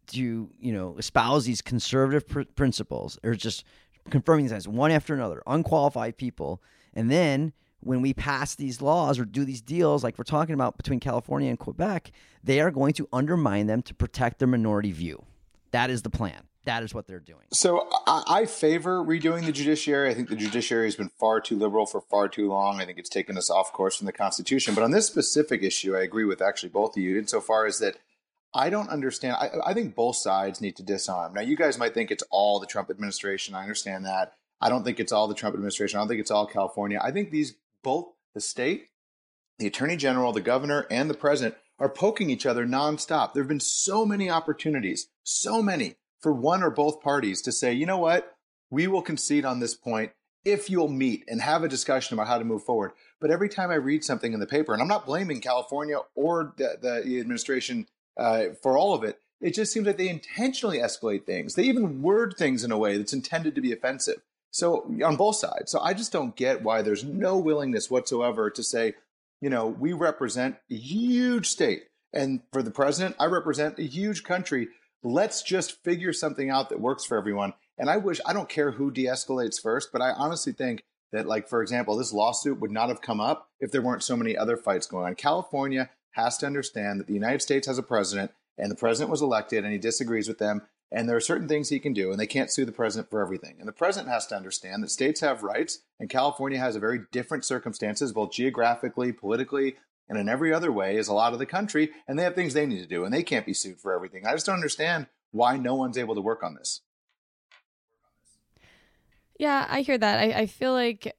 [0.07, 3.65] to, you know, espouse these conservative pr- principles or just
[4.09, 6.61] confirming these as one after another, unqualified people.
[6.93, 7.51] And then
[7.87, 11.49] when we pass these laws or do these deals like we're talking about between California
[11.49, 12.11] and Quebec,
[12.43, 15.25] they are going to undermine them to protect their minority view.
[15.71, 16.43] That is the plan.
[16.65, 17.45] That is what they're doing.
[17.53, 20.09] So I, I favor redoing the judiciary.
[20.09, 22.81] I think the judiciary has been far too liberal for far too long.
[22.81, 24.75] I think it's taken us off course from the Constitution.
[24.75, 27.95] But on this specific issue, I agree with actually both of you insofar as that
[28.53, 29.37] I don't understand.
[29.39, 31.33] I, I think both sides need to disarm.
[31.33, 33.55] Now, you guys might think it's all the Trump administration.
[33.55, 34.33] I understand that.
[34.59, 35.97] I don't think it's all the Trump administration.
[35.97, 36.99] I don't think it's all California.
[37.01, 38.89] I think these both the state,
[39.59, 43.33] the attorney general, the governor, and the president are poking each other nonstop.
[43.33, 47.73] There have been so many opportunities, so many for one or both parties to say,
[47.73, 48.35] you know what,
[48.69, 50.11] we will concede on this point
[50.43, 52.91] if you'll meet and have a discussion about how to move forward.
[53.19, 56.53] But every time I read something in the paper, and I'm not blaming California or
[56.57, 57.87] the, the administration
[58.17, 61.53] uh, for all of it, it just seems like they intentionally escalate things.
[61.53, 64.21] They even word things in a way that's intended to be offensive.
[64.51, 65.71] So on both sides.
[65.71, 68.95] So I just don't get why there's no willingness whatsoever to say,
[69.41, 71.83] you know, we represent a huge state.
[72.13, 74.69] And for the president, I represent a huge country.
[75.03, 77.53] Let's just figure something out that works for everyone.
[77.77, 81.27] And I wish, I don't care who de escalates first, but I honestly think that,
[81.27, 84.35] like, for example, this lawsuit would not have come up if there weren't so many
[84.35, 85.15] other fights going on.
[85.15, 89.21] California has to understand that the United States has a president and the president was
[89.21, 92.19] elected and he disagrees with them and there are certain things he can do, and
[92.19, 93.57] they can't sue the president for everything.
[93.59, 97.01] And the president has to understand that states have rights, and California has a very
[97.11, 99.75] different circumstances, both geographically, politically,
[100.09, 102.53] and in every other way, as a lot of the country, and they have things
[102.53, 104.25] they need to do, and they can't be sued for everything.
[104.25, 106.81] I just don't understand why no one's able to work on this.
[109.37, 110.19] Yeah, I hear that.
[110.19, 111.15] I, I feel like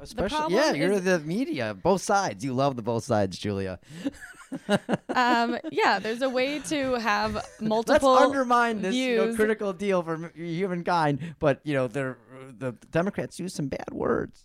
[0.00, 2.44] Especially, yeah, you're is, the media, both sides.
[2.44, 3.78] You love the both sides, Julia.
[5.10, 8.12] um, yeah, there's a way to have multiple.
[8.12, 12.16] Let's undermine this you know, critical deal for humankind, but you know, the
[12.90, 14.44] Democrats use some bad words.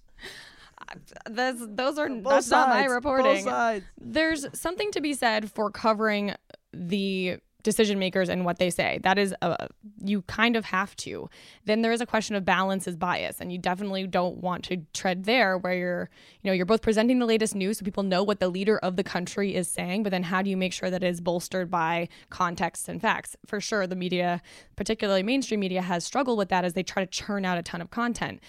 [1.30, 2.68] That's, those are Both that's sides.
[2.68, 3.84] not my reporting.
[4.00, 6.36] There's something to be said for covering
[6.74, 9.00] the decision makers and what they say.
[9.04, 9.68] That is, a,
[10.02, 11.30] you kind of have to.
[11.66, 14.78] Then there is a question of balance is bias, and you definitely don't want to
[14.94, 16.10] tread there where you're,
[16.42, 18.96] you know, you're both presenting the latest news so people know what the leader of
[18.96, 21.70] the country is saying, but then how do you make sure that it is bolstered
[21.70, 23.36] by context and facts?
[23.46, 24.42] For sure, the media,
[24.78, 27.82] particularly mainstream media, has struggled with that as they try to churn out a ton
[27.82, 28.40] of content.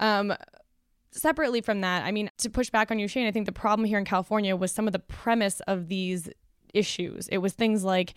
[0.00, 0.34] Um,
[1.12, 3.86] separately from that, I mean, to push back on you, Shane, I think the problem
[3.86, 6.28] here in California was some of the premise of these
[6.74, 7.28] issues.
[7.28, 8.14] It was things like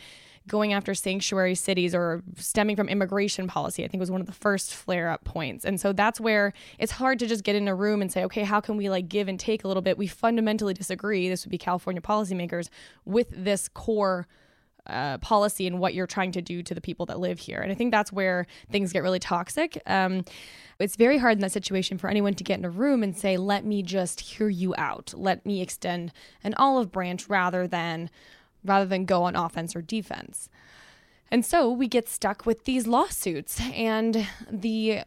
[0.47, 4.33] going after sanctuary cities or stemming from immigration policy, I think was one of the
[4.33, 5.65] first flare up points.
[5.65, 8.43] And so that's where it's hard to just get in a room and say, okay,
[8.43, 9.97] how can we like give and take a little bit?
[9.97, 11.27] We fundamentally disagree.
[11.27, 12.69] This would be California policymakers
[13.05, 14.27] with this core.
[14.89, 17.59] Uh, policy and what you're trying to do to the people that live here.
[17.59, 19.81] And I think that's where things get really toxic.
[19.85, 20.23] Um,
[20.79, 23.35] it's very hard in that situation for anyone to get in a room and say,
[23.35, 25.13] let me just hear you out.
[25.13, 28.09] Let me extend an olive branch rather than
[28.67, 30.49] rather than go on offense or defense.
[31.29, 33.59] And so we get stuck with these lawsuits.
[33.73, 35.03] And the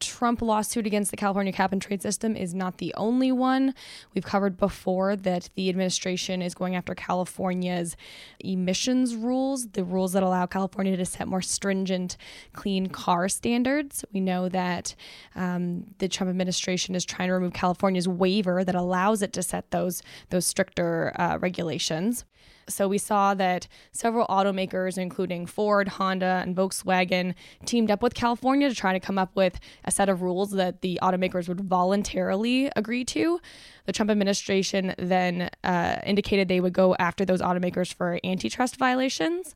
[0.00, 3.74] Trump lawsuit against the California cap and trade system is not the only one.
[4.14, 7.96] We've covered before that the administration is going after California's
[8.40, 12.16] emissions rules, the rules that allow California to set more stringent
[12.52, 14.04] clean car standards.
[14.12, 14.94] We know that
[15.34, 19.70] um, the Trump administration is trying to remove California's waiver that allows it to set
[19.70, 22.24] those those stricter uh, regulations.
[22.68, 28.68] So we saw that several automakers, including Ford, Honda, and Volkswagen, teamed up with California
[28.68, 32.70] to try to come up with a set of rules that the automakers would voluntarily
[32.76, 33.40] agree to.
[33.86, 39.54] The Trump administration then uh, indicated they would go after those automakers for antitrust violations.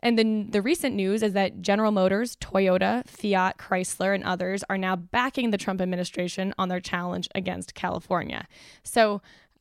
[0.00, 4.78] And then the recent news is that General Motors, Toyota, Fiat, Chrysler, and others are
[4.78, 8.46] now backing the Trump administration on their challenge against California.
[8.84, 9.20] So,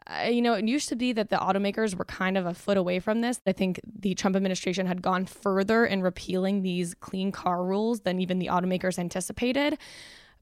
[0.10, 2.78] uh, you know, it used to be that the automakers were kind of a foot
[2.78, 3.42] away from this.
[3.46, 8.20] I think the Trump administration had gone further in repealing these clean car rules than
[8.20, 9.78] even the automakers anticipated.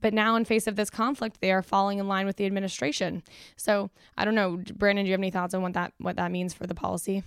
[0.02, 3.24] But now, in face of this conflict, they are falling in line with the administration.
[3.56, 5.06] So I don't know, Brandon.
[5.06, 7.24] Do you have any thoughts on what that what that means for the policy?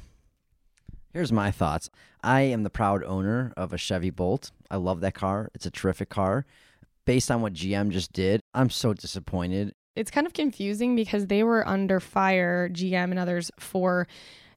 [1.13, 1.91] Here's my thoughts.
[2.23, 4.53] I am the proud owner of a Chevy Bolt.
[4.71, 5.51] I love that car.
[5.55, 6.45] It's a terrific car.
[7.07, 9.73] Based on what GM just did, I'm so disappointed.
[9.99, 14.07] It's kind of confusing because they were under fire, GM and others, for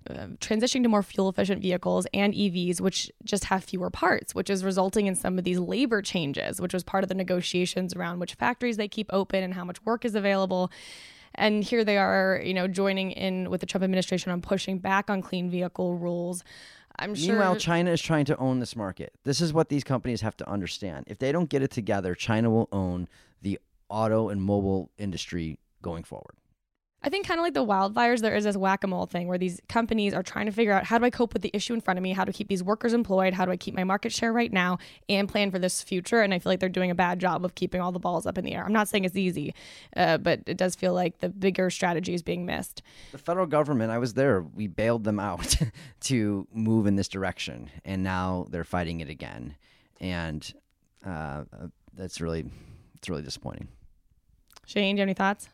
[0.09, 4.49] uh, transitioning to more fuel efficient vehicles and EVs, which just have fewer parts, which
[4.49, 8.19] is resulting in some of these labor changes, which was part of the negotiations around
[8.19, 10.71] which factories they keep open and how much work is available.
[11.35, 15.09] And here they are, you know, joining in with the Trump administration on pushing back
[15.09, 16.43] on clean vehicle rules.
[16.97, 17.33] I'm sure.
[17.33, 19.13] Meanwhile, China is trying to own this market.
[19.23, 21.05] This is what these companies have to understand.
[21.07, 23.07] If they don't get it together, China will own
[23.91, 26.35] auto and mobile industry going forward.
[27.03, 29.39] I think kind of like the wildfires, there is this whack a mole thing where
[29.39, 31.81] these companies are trying to figure out how do I cope with the issue in
[31.81, 32.13] front of me?
[32.13, 33.33] How to keep these workers employed?
[33.33, 34.77] How do I keep my market share right now
[35.09, 36.21] and plan for this future?
[36.21, 38.37] And I feel like they're doing a bad job of keeping all the balls up
[38.37, 38.63] in the air.
[38.63, 39.55] I'm not saying it's easy,
[39.95, 42.83] uh, but it does feel like the bigger strategy is being missed.
[43.13, 45.55] The federal government, I was there, we bailed them out
[46.01, 47.71] to move in this direction.
[47.83, 49.55] And now they're fighting it again.
[49.99, 50.53] And
[51.03, 51.45] uh,
[51.95, 52.45] that's really,
[52.93, 53.69] it's really disappointing.
[54.71, 55.49] Shane, do you have any thoughts?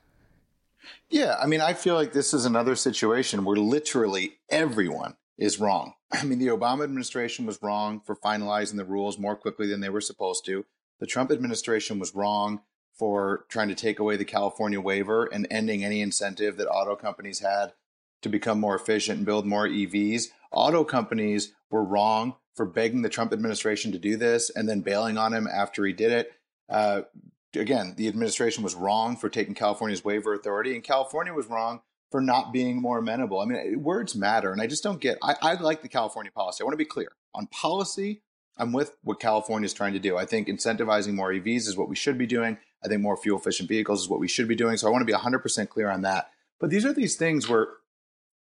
[1.10, 5.96] Yeah, I mean, I feel like this is another situation where literally everyone is wrong.
[6.12, 9.90] I mean, the Obama administration was wrong for finalizing the rules more quickly than they
[9.90, 10.66] were supposed to.
[11.00, 12.62] The Trump administration was wrong
[12.94, 17.40] for trying to take away the California waiver and ending any incentive that auto companies
[17.40, 17.74] had
[18.22, 20.26] to become more efficient and build more EVs.
[20.52, 25.18] Auto companies were wrong for begging the Trump administration to do this and then bailing
[25.18, 26.32] on him after he did it.
[26.70, 27.02] Uh,
[27.60, 32.22] again, the administration was wrong for taking California's waiver authority, and California was wrong for
[32.22, 33.42] not being more amenable.
[33.42, 35.18] I mean, words matter, and I just don't get.
[35.22, 36.62] I, I like the California policy.
[36.62, 38.22] I want to be clear on policy.
[38.58, 40.18] I'm with what California is trying to do.
[40.18, 42.58] I think incentivizing more EVs is what we should be doing.
[42.84, 44.78] I think more fuel efficient vehicles is what we should be doing.
[44.78, 46.32] So I want to be 100% clear on that.
[46.60, 47.68] But these are these things where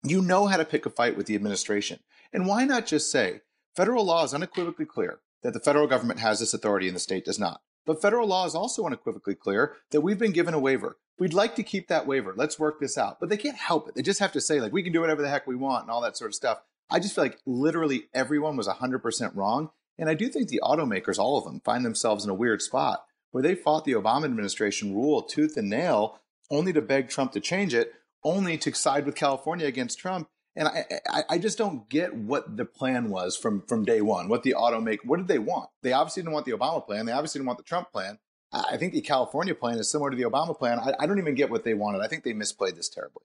[0.03, 1.99] you know how to pick a fight with the administration.
[2.31, 3.41] And why not just say
[3.75, 7.25] federal law is unequivocally clear that the federal government has this authority and the state
[7.25, 7.61] does not?
[7.85, 10.97] But federal law is also unequivocally clear that we've been given a waiver.
[11.17, 12.33] We'd like to keep that waiver.
[12.35, 13.19] Let's work this out.
[13.19, 13.95] But they can't help it.
[13.95, 15.91] They just have to say, like, we can do whatever the heck we want and
[15.91, 16.61] all that sort of stuff.
[16.89, 19.69] I just feel like literally everyone was 100% wrong.
[19.97, 23.05] And I do think the automakers, all of them, find themselves in a weird spot
[23.31, 26.19] where they fought the Obama administration rule tooth and nail
[26.49, 27.93] only to beg Trump to change it,
[28.23, 30.27] only to side with California against Trump.
[30.55, 34.29] And I, I, I, just don't get what the plan was from from day one.
[34.29, 35.69] What the automaker, what did they want?
[35.81, 37.05] They obviously didn't want the Obama plan.
[37.05, 38.19] They obviously didn't want the Trump plan.
[38.53, 40.79] I think the California plan is similar to the Obama plan.
[40.79, 42.01] I, I don't even get what they wanted.
[42.01, 43.23] I think they misplayed this terribly.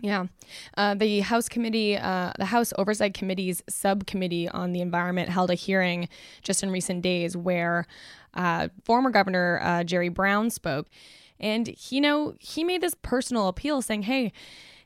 [0.00, 0.26] Yeah.
[0.76, 5.54] Uh, the House Committee, uh, the House Oversight Committee's subcommittee on the environment held a
[5.54, 6.08] hearing
[6.42, 7.86] just in recent days where
[8.34, 10.88] uh, former Governor uh, Jerry Brown spoke.
[11.38, 14.32] And, you know, he made this personal appeal saying, hey,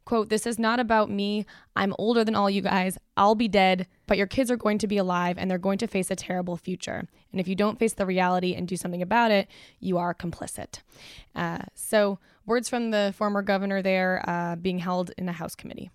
[0.05, 1.47] Quote, This is not about me.
[1.75, 2.99] I'm older than all you guys.
[3.17, 5.87] I'll be dead, but your kids are going to be alive and they're going to
[5.87, 7.09] face a terrible future.
[7.33, 9.49] And if you don't face the reality and do something about it,
[9.81, 10.81] you are complicit.
[11.35, 15.90] Uh, so, words from the former governor there uh, being held in a House committee.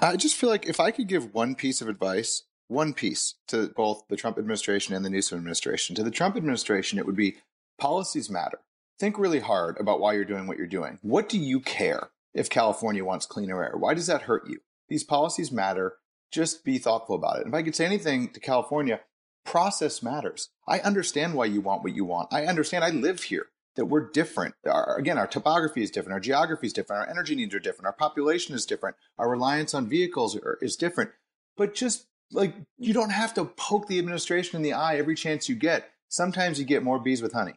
[0.00, 3.68] I just feel like if I could give one piece of advice, one piece to
[3.68, 7.36] both the Trump administration and the Newsom administration, to the Trump administration, it would be
[7.78, 8.58] policies matter.
[8.98, 10.98] Think really hard about why you're doing what you're doing.
[11.02, 12.10] What do you care?
[12.36, 13.74] If California wants cleaner air?
[13.76, 14.60] Why does that hurt you?
[14.88, 15.96] These policies matter.
[16.30, 17.46] Just be thoughtful about it.
[17.46, 19.00] If I could say anything to California,
[19.44, 20.50] process matters.
[20.68, 22.32] I understand why you want what you want.
[22.32, 23.46] I understand I live here,
[23.76, 24.54] that we're different.
[24.68, 27.86] Our, again, our topography is different, our geography is different, our energy needs are different,
[27.86, 31.10] our population is different, our reliance on vehicles are, is different.
[31.56, 35.48] But just like you don't have to poke the administration in the eye every chance
[35.48, 35.90] you get.
[36.08, 37.54] Sometimes you get more bees with honey.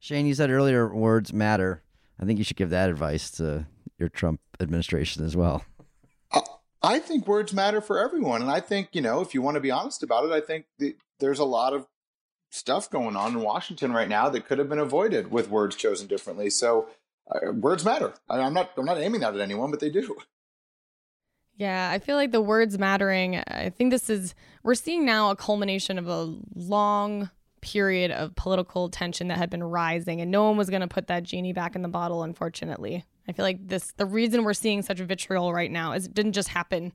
[0.00, 1.82] Shane, you said earlier words matter.
[2.20, 3.66] I think you should give that advice to
[3.98, 5.64] your Trump administration as well.
[6.80, 9.60] I think words matter for everyone, and I think you know if you want to
[9.60, 10.66] be honest about it, I think
[11.18, 11.86] there's a lot of
[12.50, 16.06] stuff going on in Washington right now that could have been avoided with words chosen
[16.06, 16.50] differently.
[16.50, 16.88] So
[17.30, 18.14] uh, words matter.
[18.28, 20.16] I, I'm not I'm not aiming that at anyone, but they do.
[21.56, 23.42] Yeah, I feel like the words mattering.
[23.48, 27.30] I think this is, we're seeing now a culmination of a long
[27.60, 31.08] period of political tension that had been rising, and no one was going to put
[31.08, 33.04] that genie back in the bottle, unfortunately.
[33.28, 36.32] I feel like this, the reason we're seeing such vitriol right now is it didn't
[36.32, 36.92] just happen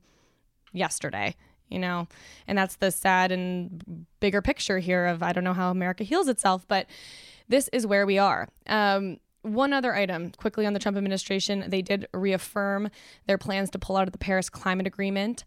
[0.72, 1.36] yesterday,
[1.68, 2.08] you know?
[2.46, 6.28] And that's the sad and bigger picture here of I don't know how America heals
[6.28, 6.86] itself, but
[7.48, 8.48] this is where we are.
[8.66, 12.88] Um, one other item quickly on the Trump administration they did reaffirm
[13.26, 15.44] their plans to pull out of the Paris Climate Agreement.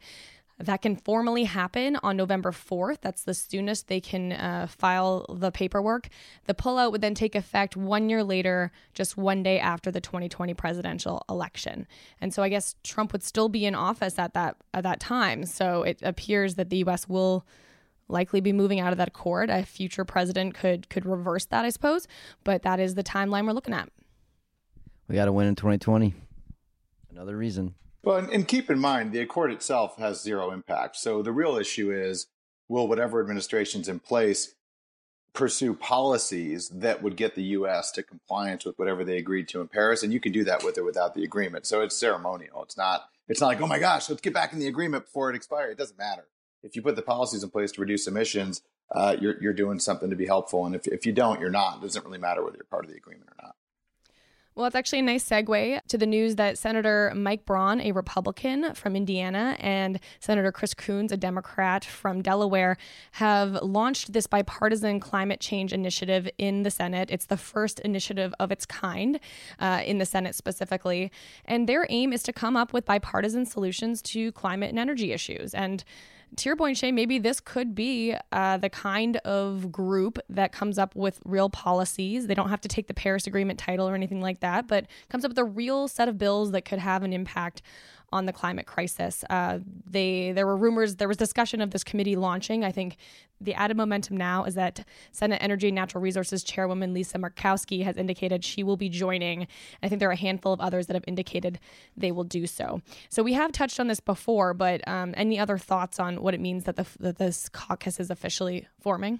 [0.60, 2.98] That can formally happen on November 4th.
[3.02, 6.08] That's the soonest they can uh, file the paperwork.
[6.46, 10.56] The pullout would then take effect one year later, just one day after the 2020
[10.56, 11.86] presidential election.
[12.20, 15.46] And so I guess Trump would still be in office at that at that time.
[15.46, 17.08] So it appears that the U.S.
[17.08, 17.46] will
[18.08, 19.52] likely be moving out of that accord.
[19.52, 22.08] A future president could could reverse that, I suppose,
[22.44, 23.90] but that is the timeline we're looking at.
[25.08, 26.16] We got to win in 2020.
[27.12, 27.76] Another reason.
[28.08, 30.96] Well, and, and keep in mind, the accord itself has zero impact.
[30.96, 32.28] So the real issue is
[32.70, 34.56] will whatever administration's in place
[35.34, 37.92] pursue policies that would get the U.S.
[37.92, 40.78] to compliance with whatever they agreed to in Paris, and you can do that with
[40.78, 41.68] or without the agreement.
[41.68, 42.64] So it's ceremonial.
[42.64, 43.10] It's not.
[43.28, 45.74] It's not like, oh my gosh, let's get back in the agreement before it expires.
[45.74, 46.28] It doesn't matter
[46.64, 50.10] if you put the policies in place to reduce emissions, uh, you're, you're doing something
[50.10, 50.66] to be helpful.
[50.66, 51.78] And if, if you don't, you're not.
[51.78, 53.56] It doesn't really matter whether you're part of the agreement or not.
[54.58, 58.74] Well, it's actually a nice segue to the news that Senator Mike Braun, a Republican
[58.74, 62.76] from Indiana, and Senator Chris Coons, a Democrat from Delaware,
[63.12, 67.12] have launched this bipartisan climate change initiative in the Senate.
[67.12, 69.20] It's the first initiative of its kind
[69.60, 71.12] uh, in the Senate specifically.
[71.46, 75.54] And their aim is to come up with bipartisan solutions to climate and energy issues.
[75.54, 75.84] And
[76.36, 80.78] to your point, Shay, maybe this could be uh, the kind of group that comes
[80.78, 82.28] up with real policies.
[82.28, 85.26] They don't have to take the Paris Agreement title or anything like that, but comes
[85.26, 87.62] up with a real set of bills that could have an impact
[88.14, 89.24] on the climate crisis.
[89.30, 92.64] Uh, they there were rumors, there was discussion of this committee launching.
[92.64, 92.98] I think
[93.40, 97.98] the added momentum now is that Senate Energy and Natural Resources Chairwoman Lisa Murkowski has
[97.98, 99.48] indicated she will be joining.
[99.84, 101.60] I think there are a handful of others that have indicated
[101.96, 102.82] they will do so.
[103.10, 106.40] So we have touched on this before, but um, any other thoughts on what it
[106.40, 109.20] means that the that this caucus is officially forming?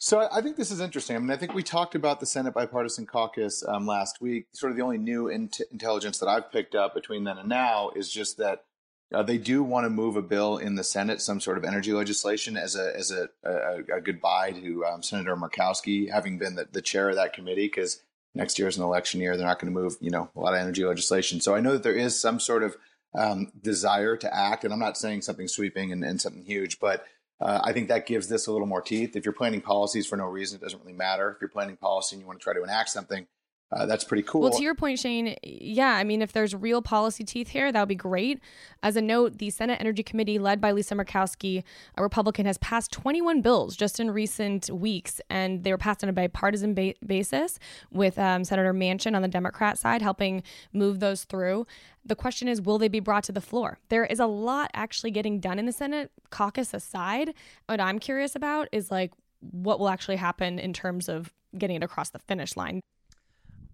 [0.00, 1.16] So I think this is interesting.
[1.16, 4.46] I mean, I think we talked about the Senate bipartisan caucus um, last week.
[4.52, 8.08] Sort of the only new intelligence that I've picked up between then and now is
[8.08, 8.64] just that
[9.12, 11.92] uh, they do want to move a bill in the Senate, some sort of energy
[11.92, 16.68] legislation, as a as a, a, a goodbye to um, Senator Murkowski having been the,
[16.70, 17.66] the chair of that committee.
[17.66, 18.00] Because
[18.36, 20.54] next year is an election year, they're not going to move you know a lot
[20.54, 21.40] of energy legislation.
[21.40, 22.76] So I know that there is some sort of
[23.16, 27.04] um, desire to act, and I'm not saying something sweeping and, and something huge, but
[27.40, 29.14] uh, I think that gives this a little more teeth.
[29.14, 31.30] If you're planning policies for no reason, it doesn't really matter.
[31.30, 33.26] If you're planning policy and you want to try to enact something,
[33.70, 34.40] uh, that's pretty cool.
[34.40, 37.78] Well, to your point, Shane, yeah, I mean, if there's real policy teeth here, that
[37.78, 38.40] would be great.
[38.82, 41.62] As a note, the Senate Energy Committee, led by Lisa Murkowski,
[41.96, 46.08] a Republican, has passed 21 bills just in recent weeks, and they were passed on
[46.08, 47.58] a bipartisan ba- basis
[47.90, 50.42] with um, Senator Manchin on the Democrat side helping
[50.72, 51.66] move those through.
[52.06, 53.78] The question is, will they be brought to the floor?
[53.90, 57.34] There is a lot actually getting done in the Senate, caucus aside.
[57.66, 61.82] What I'm curious about is like what will actually happen in terms of getting it
[61.82, 62.80] across the finish line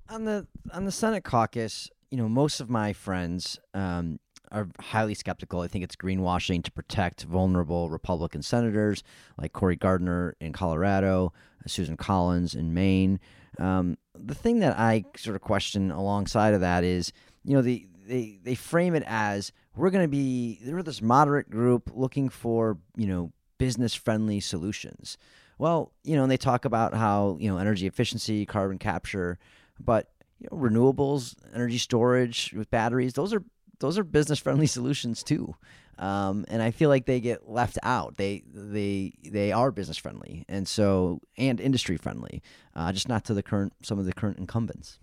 [0.08, 4.18] on the on the Senate caucus, you know, most of my friends um,
[4.52, 5.60] are highly skeptical.
[5.60, 9.02] I think it's greenwashing to protect vulnerable Republican senators
[9.38, 11.32] like Cory Gardner in Colorado,
[11.66, 13.20] Susan Collins in Maine.
[13.58, 17.12] Um, the thing that I sort of question alongside of that is,
[17.44, 21.50] you know, the they they frame it as we're going to be we're this moderate
[21.50, 25.16] group looking for you know business friendly solutions.
[25.56, 29.38] Well, you know, and they talk about how you know energy efficiency, carbon capture
[29.78, 33.42] but you know, renewables, energy storage with batteries, those are
[33.80, 35.54] those are business friendly solutions too.
[35.98, 38.16] Um, and I feel like they get left out.
[38.16, 42.42] They they they are business friendly, and so and industry friendly,
[42.74, 44.98] uh, just not to the current some of the current incumbents.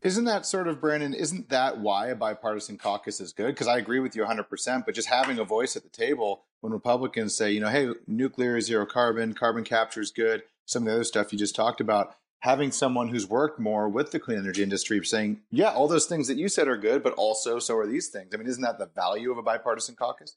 [0.00, 1.14] Isn't that sort of Brandon?
[1.14, 3.48] Isn't that why a bipartisan caucus is good?
[3.48, 4.44] Because I agree with you 100.
[4.44, 7.88] percent But just having a voice at the table when Republicans say, you know, hey,
[8.06, 11.54] nuclear is zero carbon, carbon capture is good, some of the other stuff you just
[11.54, 15.86] talked about, having someone who's worked more with the clean energy industry saying, yeah, all
[15.86, 18.34] those things that you said are good, but also so are these things.
[18.34, 20.34] I mean, isn't that the value of a bipartisan caucus?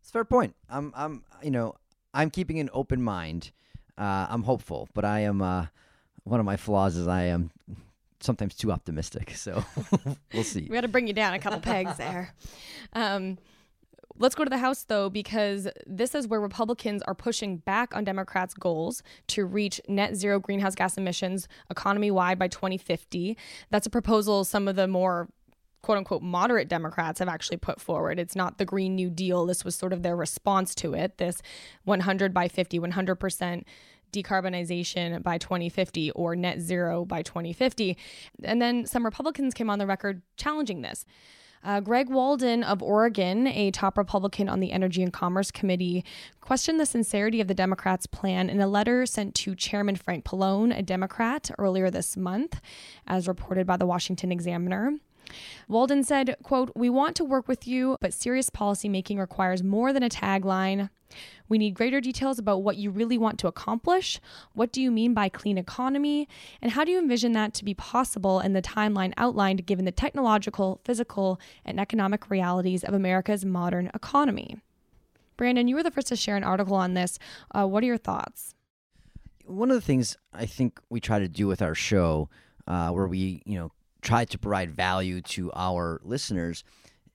[0.00, 0.54] It's a fair point.
[0.70, 1.74] I'm, I'm, you know,
[2.14, 3.50] I'm keeping an open mind.
[3.98, 5.42] Uh, I'm hopeful, but I am.
[5.42, 5.66] Uh,
[6.22, 7.50] one of my flaws is I am
[8.20, 9.34] sometimes too optimistic.
[9.36, 9.62] So
[10.32, 10.62] we'll see.
[10.62, 12.34] we got to bring you down a couple pegs there.
[12.96, 13.38] Um,
[14.16, 18.04] Let's go to the House, though, because this is where Republicans are pushing back on
[18.04, 23.36] Democrats' goals to reach net zero greenhouse gas emissions economy wide by 2050.
[23.70, 25.28] That's a proposal some of the more
[25.82, 28.18] quote unquote moderate Democrats have actually put forward.
[28.20, 29.46] It's not the Green New Deal.
[29.46, 31.18] This was sort of their response to it.
[31.18, 31.42] This
[31.82, 33.64] 100 by 50, 100%
[34.12, 37.98] decarbonization by 2050 or net zero by 2050.
[38.44, 41.04] And then some Republicans came on the record challenging this.
[41.64, 46.04] Uh, Greg Walden of Oregon, a top Republican on the Energy and Commerce Committee,
[46.42, 50.78] questioned the sincerity of the Democrats' plan in a letter sent to Chairman Frank Pallone,
[50.78, 52.60] a Democrat, earlier this month,
[53.06, 54.92] as reported by the Washington Examiner.
[55.68, 60.02] Walden said, quote, We want to work with you, but serious policymaking requires more than
[60.02, 60.90] a tagline.
[61.48, 64.20] We need greater details about what you really want to accomplish.
[64.52, 66.28] What do you mean by clean economy?
[66.62, 69.92] And how do you envision that to be possible in the timeline outlined given the
[69.92, 74.58] technological, physical, and economic realities of America's modern economy?
[75.36, 77.18] Brandon, you were the first to share an article on this.
[77.50, 78.54] Uh, what are your thoughts?
[79.44, 82.30] One of the things I think we try to do with our show,
[82.66, 83.72] uh, where we, you know,
[84.04, 86.62] try to provide value to our listeners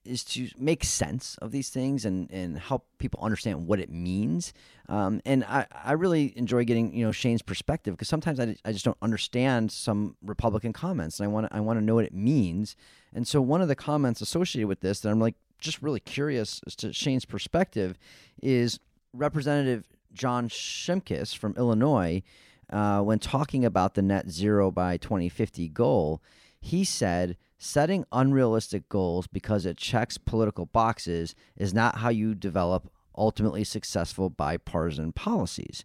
[0.04, 4.52] is to make sense of these things and, and help people understand what it means.
[4.88, 8.72] Um, and I, I really enjoy getting you know Shane's perspective because sometimes I, I
[8.72, 12.14] just don't understand some Republican comments and I want I want to know what it
[12.14, 12.76] means.
[13.14, 16.60] And so one of the comments associated with this that I'm like just really curious
[16.66, 17.98] as to Shane's perspective
[18.42, 18.80] is
[19.12, 22.22] Representative John Shimkus from Illinois
[22.70, 26.22] uh, when talking about the net zero by 2050 goal
[26.60, 32.90] he said setting unrealistic goals because it checks political boxes is not how you develop
[33.16, 35.84] ultimately successful bipartisan policies.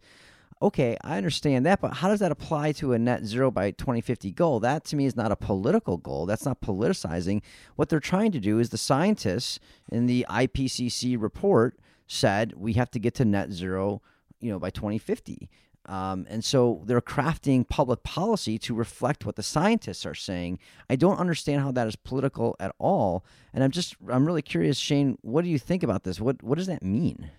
[0.62, 4.32] Okay, I understand that, but how does that apply to a net zero by 2050
[4.32, 4.62] goal?
[4.62, 6.26] That to me is not a political goal.
[6.26, 7.42] That's not politicizing.
[7.76, 9.60] What they're trying to do is the scientists
[9.92, 14.02] in the IPCC report said we have to get to net zero,
[14.40, 15.50] you know, by 2050.
[15.88, 20.60] Um, and so they're crafting public policy to reflect what the scientists are saying.
[20.90, 23.24] I don't understand how that is political at all.
[23.54, 26.20] And I'm just, I'm really curious, Shane, what do you think about this?
[26.20, 27.32] What, what does that mean?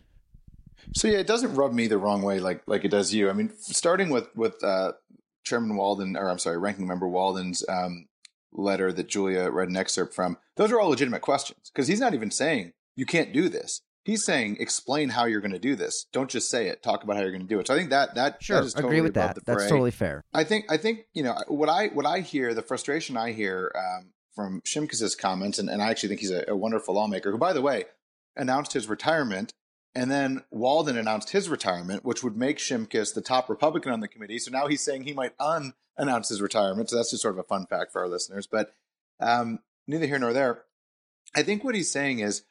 [0.94, 3.28] So yeah, it doesn't rub me the wrong way like like it does you.
[3.28, 4.92] I mean, starting with with uh,
[5.44, 8.06] Chairman Walden, or I'm sorry, Ranking Member Walden's um,
[8.52, 10.38] letter that Julia read an excerpt from.
[10.56, 14.24] Those are all legitimate questions because he's not even saying you can't do this he's
[14.24, 16.06] saying explain how you're going to do this.
[16.12, 16.82] Don't just say it.
[16.82, 17.66] Talk about how you're going to do it.
[17.66, 19.44] So I think that that sure that totally agree with that.
[19.44, 20.22] That's totally fair.
[20.32, 23.72] I think I think you know what I what I hear the frustration I hear
[23.74, 27.38] um, from Shimkus's comments, and, and I actually think he's a, a wonderful lawmaker who,
[27.38, 27.84] by the way,
[28.36, 29.52] announced his retirement.
[29.94, 34.08] And then Walden announced his retirement, which would make Shimkus the top Republican on the
[34.08, 34.38] committee.
[34.38, 36.90] So now he's saying he might unannounce his retirement.
[36.90, 38.46] So that's just sort of a fun fact for our listeners.
[38.46, 38.74] But
[39.20, 40.64] um, neither here nor there.
[41.34, 42.42] I think what he's saying is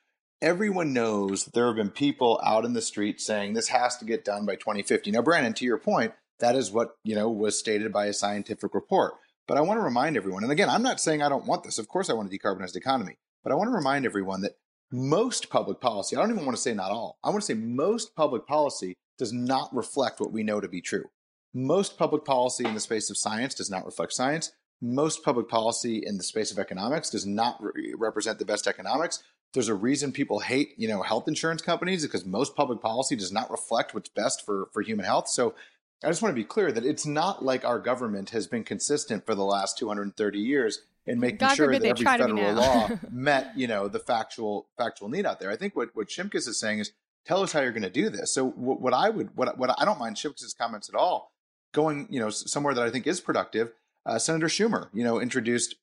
[0.41, 4.05] everyone knows that there have been people out in the street saying this has to
[4.05, 5.11] get done by 2050.
[5.11, 8.73] Now, Brandon, to your point, that is what you know was stated by a scientific
[8.73, 9.13] report.
[9.47, 11.77] But I want to remind everyone, and again, I'm not saying I don't want this.
[11.77, 13.17] Of course, I want a decarbonized economy.
[13.43, 14.57] But I want to remind everyone that
[14.91, 17.53] most public policy, I don't even want to say not all, I want to say
[17.53, 21.05] most public policy does not reflect what we know to be true.
[21.53, 24.51] Most public policy in the space of science does not reflect science.
[24.81, 29.23] Most public policy in the space of economics does not re- represent the best economics.
[29.55, 33.31] There's a reason people hate, you know, health insurance companies because most public policy does
[33.31, 35.27] not reflect what's best for for human health.
[35.27, 35.55] So
[36.03, 39.25] I just want to be clear that it's not like our government has been consistent
[39.25, 43.67] for the last 230 years in making God sure that every federal law met, you
[43.67, 45.49] know, the factual factual need out there.
[45.49, 46.91] I think what what Shimkus is saying is
[47.25, 48.33] tell us how you're going to do this.
[48.33, 51.31] So what, what I would what what I don't mind Shimkus's comments at all
[51.73, 53.71] going, you know, somewhere that I think is productive.
[54.05, 55.75] Uh, Senator Schumer, you know, introduced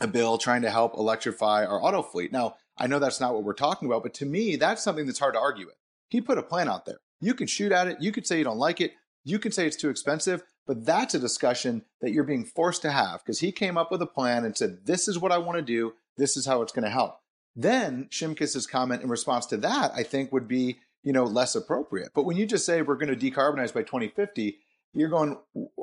[0.00, 2.32] a bill trying to help electrify our auto fleet.
[2.32, 5.18] Now, I know that's not what we're talking about, but to me, that's something that's
[5.18, 5.76] hard to argue with.
[6.08, 7.00] He put a plan out there.
[7.20, 7.98] You can shoot at it.
[8.00, 8.94] You could say you don't like it.
[9.22, 12.90] You can say it's too expensive, but that's a discussion that you're being forced to
[12.90, 15.58] have because he came up with a plan and said, This is what I want
[15.58, 15.92] to do.
[16.16, 17.20] This is how it's going to help.
[17.54, 22.12] Then Shimkus's comment in response to that, I think, would be, you know, less appropriate.
[22.14, 24.58] But when you just say we're going to decarbonize by 2050,
[24.94, 25.36] you're going,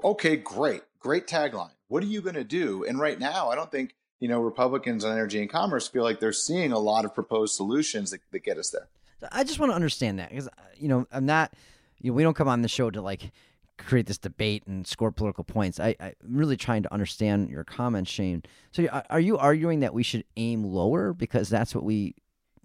[0.03, 1.71] okay, great, great tagline.
[1.87, 2.83] What are you going to do?
[2.83, 6.19] And right now, I don't think you know, Republicans on energy and commerce feel like
[6.19, 8.87] they're seeing a lot of proposed solutions that, that get us there.
[9.31, 11.53] I just want to understand that because, uh, you know, I'm not,
[11.99, 13.31] you know, we don't come on the show to like
[13.77, 15.79] create this debate and score political points.
[15.79, 18.43] I, I'm really trying to understand your comments, Shane.
[18.71, 22.15] So are you arguing that we should aim lower because that's what we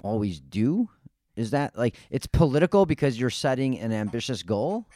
[0.02, 0.88] always do?
[1.36, 4.86] Is that like it's political because you're setting an ambitious goal?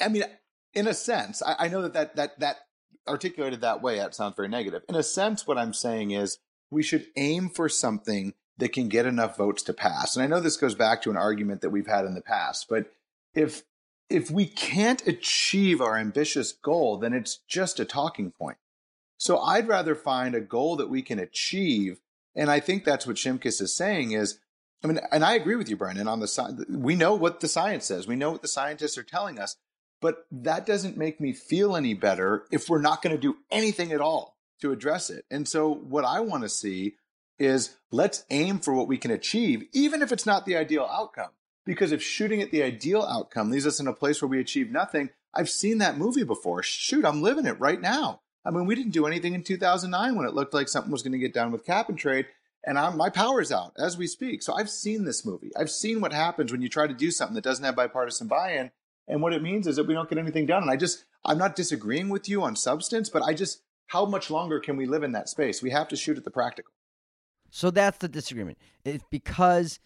[0.00, 0.22] I mean,
[0.74, 2.56] in a sense, I know that that that that
[3.08, 4.82] articulated that way, that sounds very negative.
[4.88, 6.38] In a sense, what I'm saying is
[6.70, 10.16] we should aim for something that can get enough votes to pass.
[10.16, 12.66] And I know this goes back to an argument that we've had in the past,
[12.68, 12.92] but
[13.34, 13.62] if
[14.10, 18.56] if we can't achieve our ambitious goal, then it's just a talking point.
[19.18, 22.00] So I'd rather find a goal that we can achieve.
[22.34, 24.38] And I think that's what Shimkus is saying is,
[24.82, 26.54] I mean, and I agree with you, Brendan, on the side.
[26.70, 28.06] We know what the science says.
[28.06, 29.56] We know what the scientists are telling us,
[30.00, 33.92] but that doesn't make me feel any better if we're not going to do anything
[33.92, 35.24] at all to address it.
[35.30, 36.96] And so what I want to see
[37.38, 41.30] is let's aim for what we can achieve, even if it's not the ideal outcome.
[41.64, 44.70] Because if shooting at the ideal outcome leaves us in a place where we achieve
[44.70, 46.62] nothing, I've seen that movie before.
[46.62, 48.20] Shoot, I'm living it right now.
[48.44, 51.12] I mean, we didn't do anything in 2009 when it looked like something was going
[51.12, 52.26] to get done with cap and trade,
[52.64, 54.42] and I'm, my power's out as we speak.
[54.42, 55.50] So I've seen this movie.
[55.56, 58.70] I've seen what happens when you try to do something that doesn't have bipartisan buy-in,
[59.08, 60.62] and what it means is that we don't get anything done.
[60.62, 64.30] And I just, I'm not disagreeing with you on substance, but I just, how much
[64.30, 65.62] longer can we live in that space?
[65.62, 66.72] We have to shoot at the practical.
[67.50, 68.58] So that's the disagreement.
[68.84, 69.80] It's because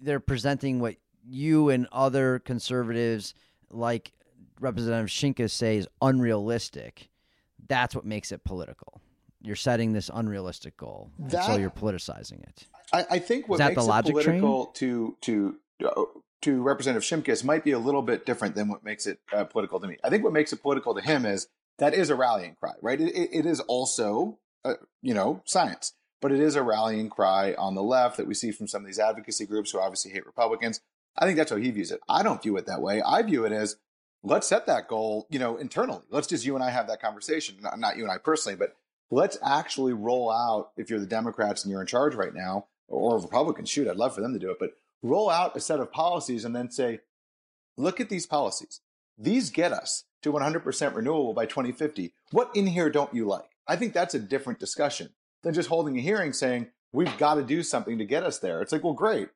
[0.00, 3.34] they're presenting what you and other conservatives
[3.70, 4.12] like
[4.60, 7.08] Representative Shimkus say is unrealistic.
[7.68, 9.00] That's what makes it political.
[9.42, 12.66] You're setting this unrealistic goal, that, so you're politicizing it.
[12.92, 14.74] I, I think what makes it political train?
[14.74, 15.56] to to
[15.86, 16.02] uh,
[16.46, 19.78] to Representative Shimkus might be a little bit different than what makes it uh, political
[19.80, 19.98] to me.
[20.02, 23.00] I think what makes it political to him is that is a rallying cry, right?
[23.00, 27.54] it, it, it is also, uh, you know, science but it is a rallying cry
[27.54, 30.26] on the left that we see from some of these advocacy groups who obviously hate
[30.26, 30.80] Republicans.
[31.16, 32.00] I think that's how he views it.
[32.08, 33.02] I don't view it that way.
[33.02, 33.76] I view it as
[34.22, 36.02] let's set that goal, you know, internally.
[36.10, 37.56] Let's just you and I have that conversation.
[37.60, 38.74] Not, not you and I personally, but
[39.10, 43.18] let's actually roll out if you're the Democrats and you're in charge right now, or
[43.18, 44.72] Republicans, shoot, I'd love for them to do it, but
[45.06, 47.00] roll out a set of policies and then say,
[47.76, 48.80] look at these policies.
[49.18, 52.12] These get us to 100% renewable by 2050.
[52.32, 53.50] What in here don't you like?
[53.66, 55.10] I think that's a different discussion
[55.42, 58.60] than just holding a hearing saying we've got to do something to get us there.
[58.62, 59.28] It's like, well, great,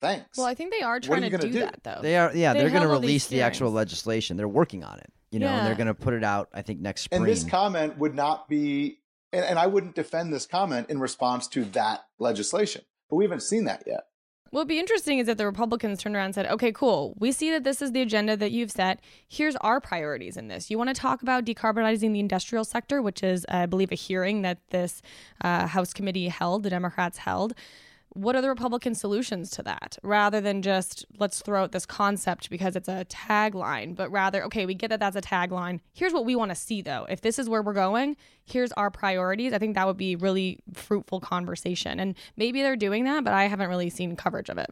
[0.00, 0.38] thanks.
[0.38, 2.00] Well, I think they are trying are to do, do, that though.
[2.02, 2.52] They are, yeah.
[2.52, 4.36] They are going to release the actual legislation.
[4.36, 5.58] They're working on it, you know, yeah.
[5.58, 6.48] and they're going to put it out.
[6.52, 7.22] I think next spring.
[7.22, 9.00] And this comment would not be,
[9.32, 13.42] and, and I wouldn't defend this comment in response to that legislation, but we haven't
[13.42, 14.06] seen that yet.
[14.50, 17.14] What'd be interesting is that the Republicans turned around and said, okay, cool.
[17.18, 19.00] We see that this is the agenda that you've set.
[19.28, 20.70] Here's our priorities in this.
[20.70, 24.42] You want to talk about decarbonizing the industrial sector, which is, I believe, a hearing
[24.42, 25.02] that this
[25.42, 27.54] uh, House committee held, the Democrats held
[28.16, 32.48] what are the Republican solutions to that rather than just let's throw out this concept
[32.50, 35.80] because it's a tagline, but rather, okay, we get that that's a tagline.
[35.92, 37.06] Here's what we want to see though.
[37.08, 39.52] If this is where we're going, here's our priorities.
[39.52, 42.00] I think that would be really fruitful conversation.
[42.00, 44.70] And maybe they're doing that, but I haven't really seen coverage of it.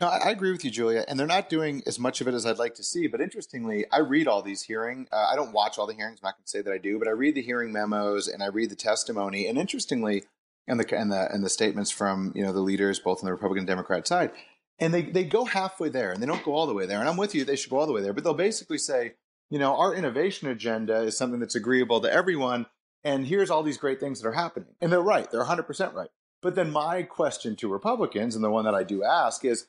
[0.00, 1.04] No, I agree with you, Julia.
[1.08, 3.06] And they're not doing as much of it as I'd like to see.
[3.06, 5.08] But interestingly, I read all these hearing.
[5.12, 6.18] Uh, I don't watch all the hearings.
[6.22, 8.42] I'm not going to say that I do, but I read the hearing memos and
[8.42, 9.46] I read the testimony.
[9.46, 10.24] And interestingly,
[10.66, 13.32] and the and the and the statements from you know the leaders both on the
[13.32, 14.30] Republican and Democrat side,
[14.78, 17.00] and they they go halfway there, and they don't go all the way there.
[17.00, 18.12] And I'm with you; they should go all the way there.
[18.12, 19.14] But they'll basically say,
[19.50, 22.66] you know, our innovation agenda is something that's agreeable to everyone,
[23.02, 24.74] and here's all these great things that are happening.
[24.80, 26.10] And they're right; they're 100 percent right.
[26.42, 29.66] But then my question to Republicans, and the one that I do ask, is,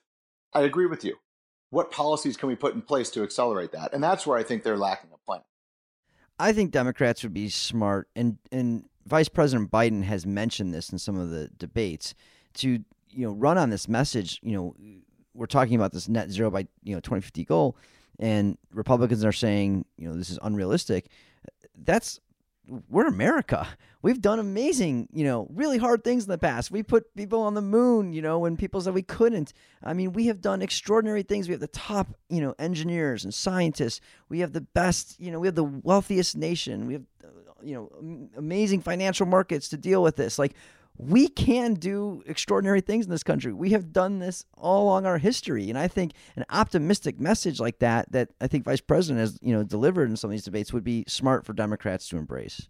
[0.54, 1.16] I agree with you.
[1.70, 3.94] What policies can we put in place to accelerate that?
[3.94, 5.42] And that's where I think they're lacking a plan.
[6.38, 10.98] I think Democrats would be smart and and Vice President Biden has mentioned this in
[10.98, 12.16] some of the debates
[12.56, 14.40] to you know run on this message.
[14.42, 14.76] You know,
[15.34, 17.78] we're talking about this net zero by you know 2050 goal,
[18.20, 21.08] and Republicans are saying you know this is unrealistic.
[21.78, 22.20] That's
[22.90, 23.68] we're America.
[24.02, 26.72] We've done amazing, you know, really hard things in the past.
[26.72, 29.54] We put people on the moon, you know, when people said we couldn't.
[29.84, 31.48] I mean, we have done extraordinary things.
[31.48, 34.02] We have the top, you know, engineers and scientists.
[34.30, 36.88] We have the best, you know, we have the wealthiest nation.
[36.88, 40.38] We have, uh, you know, amazing financial markets to deal with this.
[40.40, 40.56] Like,
[40.98, 43.52] we can do extraordinary things in this country.
[43.52, 47.80] We have done this all along our history, and I think an optimistic message like
[47.80, 50.72] that, that I think Vice President has you know delivered in some of these debates,
[50.72, 52.70] would be smart for Democrats to embrace.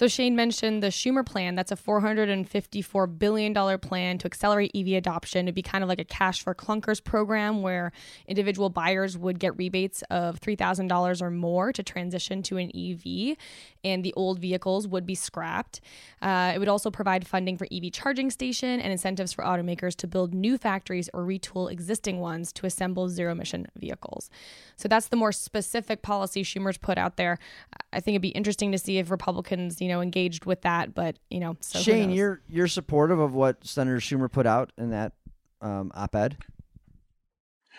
[0.00, 1.56] So Shane mentioned the Schumer plan.
[1.56, 5.44] That's a $454 billion plan to accelerate EV adoption.
[5.44, 7.92] It'd be kind of like a cash for clunkers program where
[8.26, 13.36] individual buyers would get rebates of $3,000 or more to transition to an EV,
[13.84, 15.82] and the old vehicles would be scrapped.
[16.22, 20.06] Uh, it would also provide funding for EV charging station and incentives for automakers to
[20.06, 24.30] build new factories or retool existing ones to assemble zero emission vehicles.
[24.78, 27.38] So that's the more specific policy Schumer's put out there.
[27.92, 30.94] I think it'd be interesting to see if Republicans, you know, engaged with that.
[30.94, 34.90] But you know, so Shane, you're you're supportive of what Senator Schumer put out in
[34.90, 35.12] that
[35.60, 36.38] um, op-ed.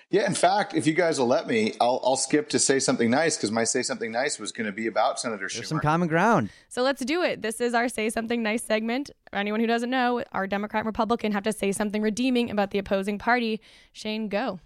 [0.09, 3.09] Yeah, in fact, if you guys will let me, I'll, I'll skip to say something
[3.09, 5.53] nice because my say something nice was going to be about Senator Schumer.
[5.53, 5.69] There's Schumer.
[5.69, 6.49] some common ground.
[6.67, 7.41] So let's do it.
[7.41, 9.09] This is our say something nice segment.
[9.29, 12.71] For anyone who doesn't know, our Democrat and Republican have to say something redeeming about
[12.71, 13.61] the opposing party.
[13.93, 14.59] Shane, go.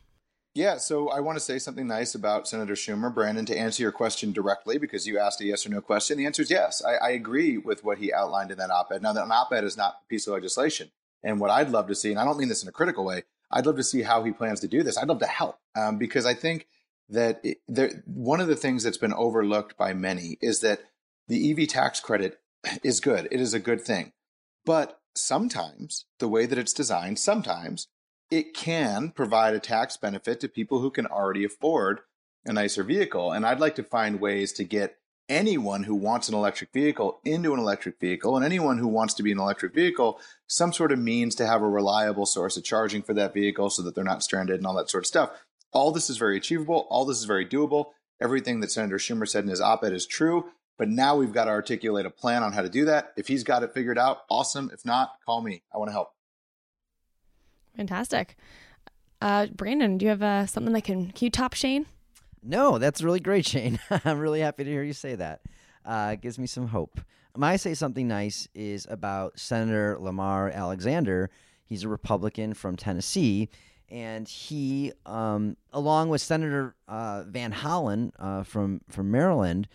[0.55, 3.13] Yeah, so I want to say something nice about Senator Schumer.
[3.13, 6.25] Brandon, to answer your question directly, because you asked a yes or no question, the
[6.25, 6.81] answer is yes.
[6.81, 9.01] I, I agree with what he outlined in that op ed.
[9.01, 10.91] Now, that op ed is not a piece of legislation.
[11.23, 13.23] And what I'd love to see, and I don't mean this in a critical way,
[13.51, 14.97] I'd love to see how he plans to do this.
[14.97, 16.67] I'd love to help um, because I think
[17.09, 20.79] that it, there, one of the things that's been overlooked by many is that
[21.27, 22.39] the EV tax credit
[22.81, 23.27] is good.
[23.29, 24.13] It is a good thing.
[24.65, 27.89] But sometimes the way that it's designed, sometimes
[28.29, 32.01] it can provide a tax benefit to people who can already afford
[32.45, 33.31] a nicer vehicle.
[33.31, 34.97] And I'd like to find ways to get
[35.27, 39.23] anyone who wants an electric vehicle into an electric vehicle and anyone who wants to
[39.23, 43.01] be an electric vehicle some sort of means to have a reliable source of charging
[43.01, 45.31] for that vehicle so that they're not stranded and all that sort of stuff.
[45.71, 46.85] All this is very achievable.
[46.89, 47.87] All this is very doable.
[48.21, 50.45] Everything that Senator Schumer said in his op ed is true.
[50.77, 53.13] But now we've got to articulate a plan on how to do that.
[53.17, 54.69] If he's got it figured out, awesome.
[54.73, 55.63] If not, call me.
[55.73, 56.14] I want to help.
[57.75, 58.35] Fantastic.
[59.21, 61.85] Uh, Brandon, do you have uh, something that can, can you top Shane?
[62.43, 63.79] No, that's really great, Shane.
[63.89, 65.41] I'm really happy to hear you say that.
[65.83, 66.99] Uh, it gives me some hope.
[67.37, 71.29] My say something nice is about Senator Lamar Alexander.
[71.65, 73.49] He's a Republican from Tennessee,
[73.89, 79.67] and he, um, along with Senator uh, Van Hollen uh, from from Maryland,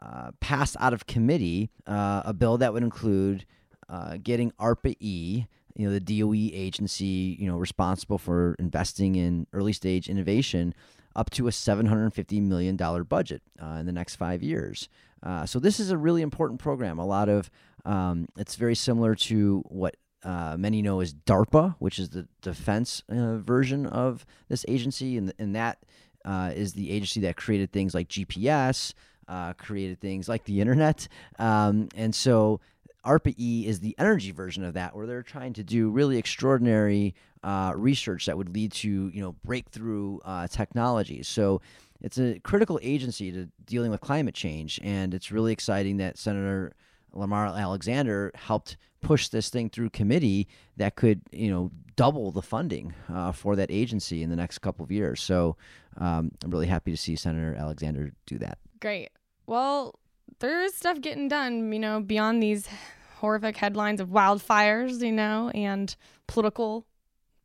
[0.00, 3.44] uh, passed out of committee uh, a bill that would include
[3.88, 5.46] uh, getting ARPA E,
[5.76, 10.74] you know, the DOE agency, you know, responsible for investing in early stage innovation,
[11.16, 14.88] up to a $750 million budget uh, in the next five years.
[15.22, 16.98] Uh, so this is a really important program.
[16.98, 17.50] A lot of
[17.84, 23.02] um, it's very similar to what uh, many know as DARPA, which is the defense
[23.08, 25.78] uh, version of this agency, and and that
[26.24, 28.92] uh, is the agency that created things like GPS,
[29.28, 31.08] uh, created things like the internet,
[31.38, 32.60] um, and so
[33.04, 37.14] ARPA E is the energy version of that, where they're trying to do really extraordinary
[37.42, 41.28] uh, research that would lead to you know breakthrough uh, technologies.
[41.28, 41.60] So
[42.00, 46.72] it's a critical agency to dealing with climate change, and it's really exciting that Senator
[47.12, 50.46] Lamar Alexander helped push this thing through committee
[50.76, 54.84] that could you know double the funding uh, for that agency in the next couple
[54.84, 55.22] of years.
[55.22, 55.56] So
[55.98, 58.58] um, I'm really happy to see Senator Alexander do that.
[58.80, 59.10] Great.
[59.46, 59.98] Well,
[60.38, 62.68] there is stuff getting done, you know, beyond these
[63.16, 65.94] horrific headlines of wildfires, you know, and
[66.26, 66.86] political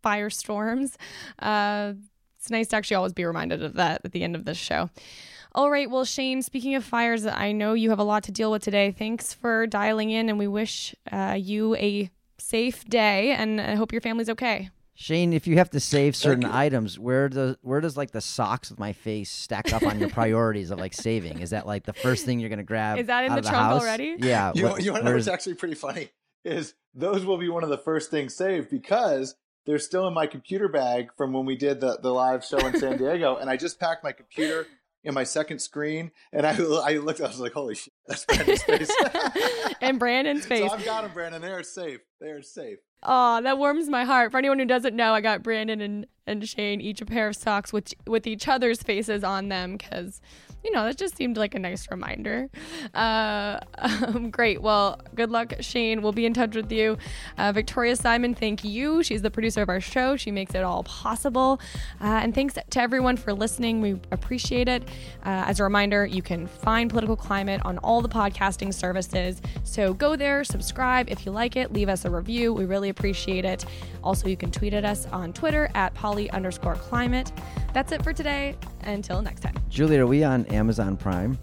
[0.03, 0.95] firestorms.
[1.39, 1.93] Uh,
[2.37, 4.89] it's nice to actually always be reminded of that at the end of this show.
[5.53, 5.89] All right.
[5.89, 8.91] Well, Shane, speaking of fires, I know you have a lot to deal with today.
[8.91, 13.91] Thanks for dialing in, and we wish uh, you a safe day, and I hope
[13.91, 14.69] your family's okay.
[14.97, 18.69] Shane, if you have to save certain items, where does where does like the socks
[18.69, 21.39] with my face stack up on your priorities of like saving?
[21.39, 22.97] Is that like the first thing you're gonna grab?
[22.97, 23.81] Is that in out the, the trunk house?
[23.81, 24.15] already?
[24.19, 24.53] Yeah.
[24.55, 26.09] You, what- you want to know what's actually pretty funny
[26.45, 29.35] is those will be one of the first things saved because
[29.65, 32.79] they're still in my computer bag from when we did the, the live show in
[32.79, 33.35] San Diego.
[33.35, 34.67] and I just packed my computer
[35.03, 38.63] in my second screen and I, I looked, I was like, holy shit, that's Brandon's
[38.63, 38.95] face.
[39.81, 40.69] and Brandon's face.
[40.69, 41.41] so I've got them, Brandon.
[41.41, 41.99] They're safe.
[42.21, 42.77] They're safe.
[43.03, 44.31] Oh, that warms my heart.
[44.31, 47.35] For anyone who doesn't know, I got Brandon and, and Shane each a pair of
[47.35, 50.21] socks with with each other's faces on them because,
[50.63, 52.49] you know, that just seemed like a nice reminder.
[52.93, 54.61] Uh, um, great.
[54.61, 56.01] Well, good luck, Shane.
[56.01, 56.97] We'll be in touch with you.
[57.37, 59.03] Uh, Victoria Simon, thank you.
[59.03, 60.15] She's the producer of our show.
[60.17, 61.59] She makes it all possible.
[62.01, 63.81] Uh, and thanks to everyone for listening.
[63.81, 64.83] We appreciate it.
[65.23, 69.41] Uh, as a reminder, you can find Political Climate on all the podcasting services.
[69.63, 72.53] So go there, subscribe if you like it, leave us a review.
[72.53, 73.65] We really appreciate it.
[74.03, 77.31] Also, you can tweet at us on Twitter at poly underscore climate.
[77.73, 78.55] That's it for today.
[78.81, 79.55] Until next time.
[79.69, 81.37] Julie, are we on Amazon Prime?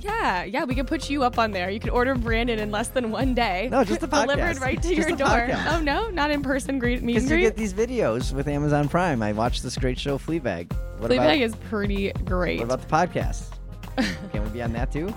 [0.00, 1.68] Yeah, yeah, we can put you up on there.
[1.70, 3.68] You can order Brandon in less than one day.
[3.70, 4.26] No, just the podcast.
[4.36, 5.26] Delivered right to Just your door.
[5.28, 5.72] podcast.
[5.72, 9.22] Oh, no, not in person greet meet Because you get these videos with Amazon Prime.
[9.22, 10.72] I watched this great show, Fleabag.
[10.98, 12.58] What Fleabag about, is pretty great.
[12.60, 12.88] what about the
[13.20, 13.50] podcast?
[14.32, 15.12] Can we be on that too?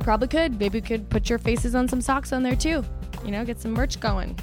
[0.00, 0.58] Probably could.
[0.58, 2.84] Maybe we could put your faces on some socks on there too.
[3.24, 4.38] You know, get some merch going.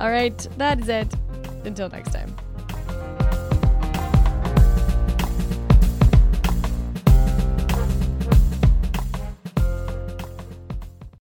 [0.00, 1.12] All right, that is it.
[1.64, 2.34] Until next time.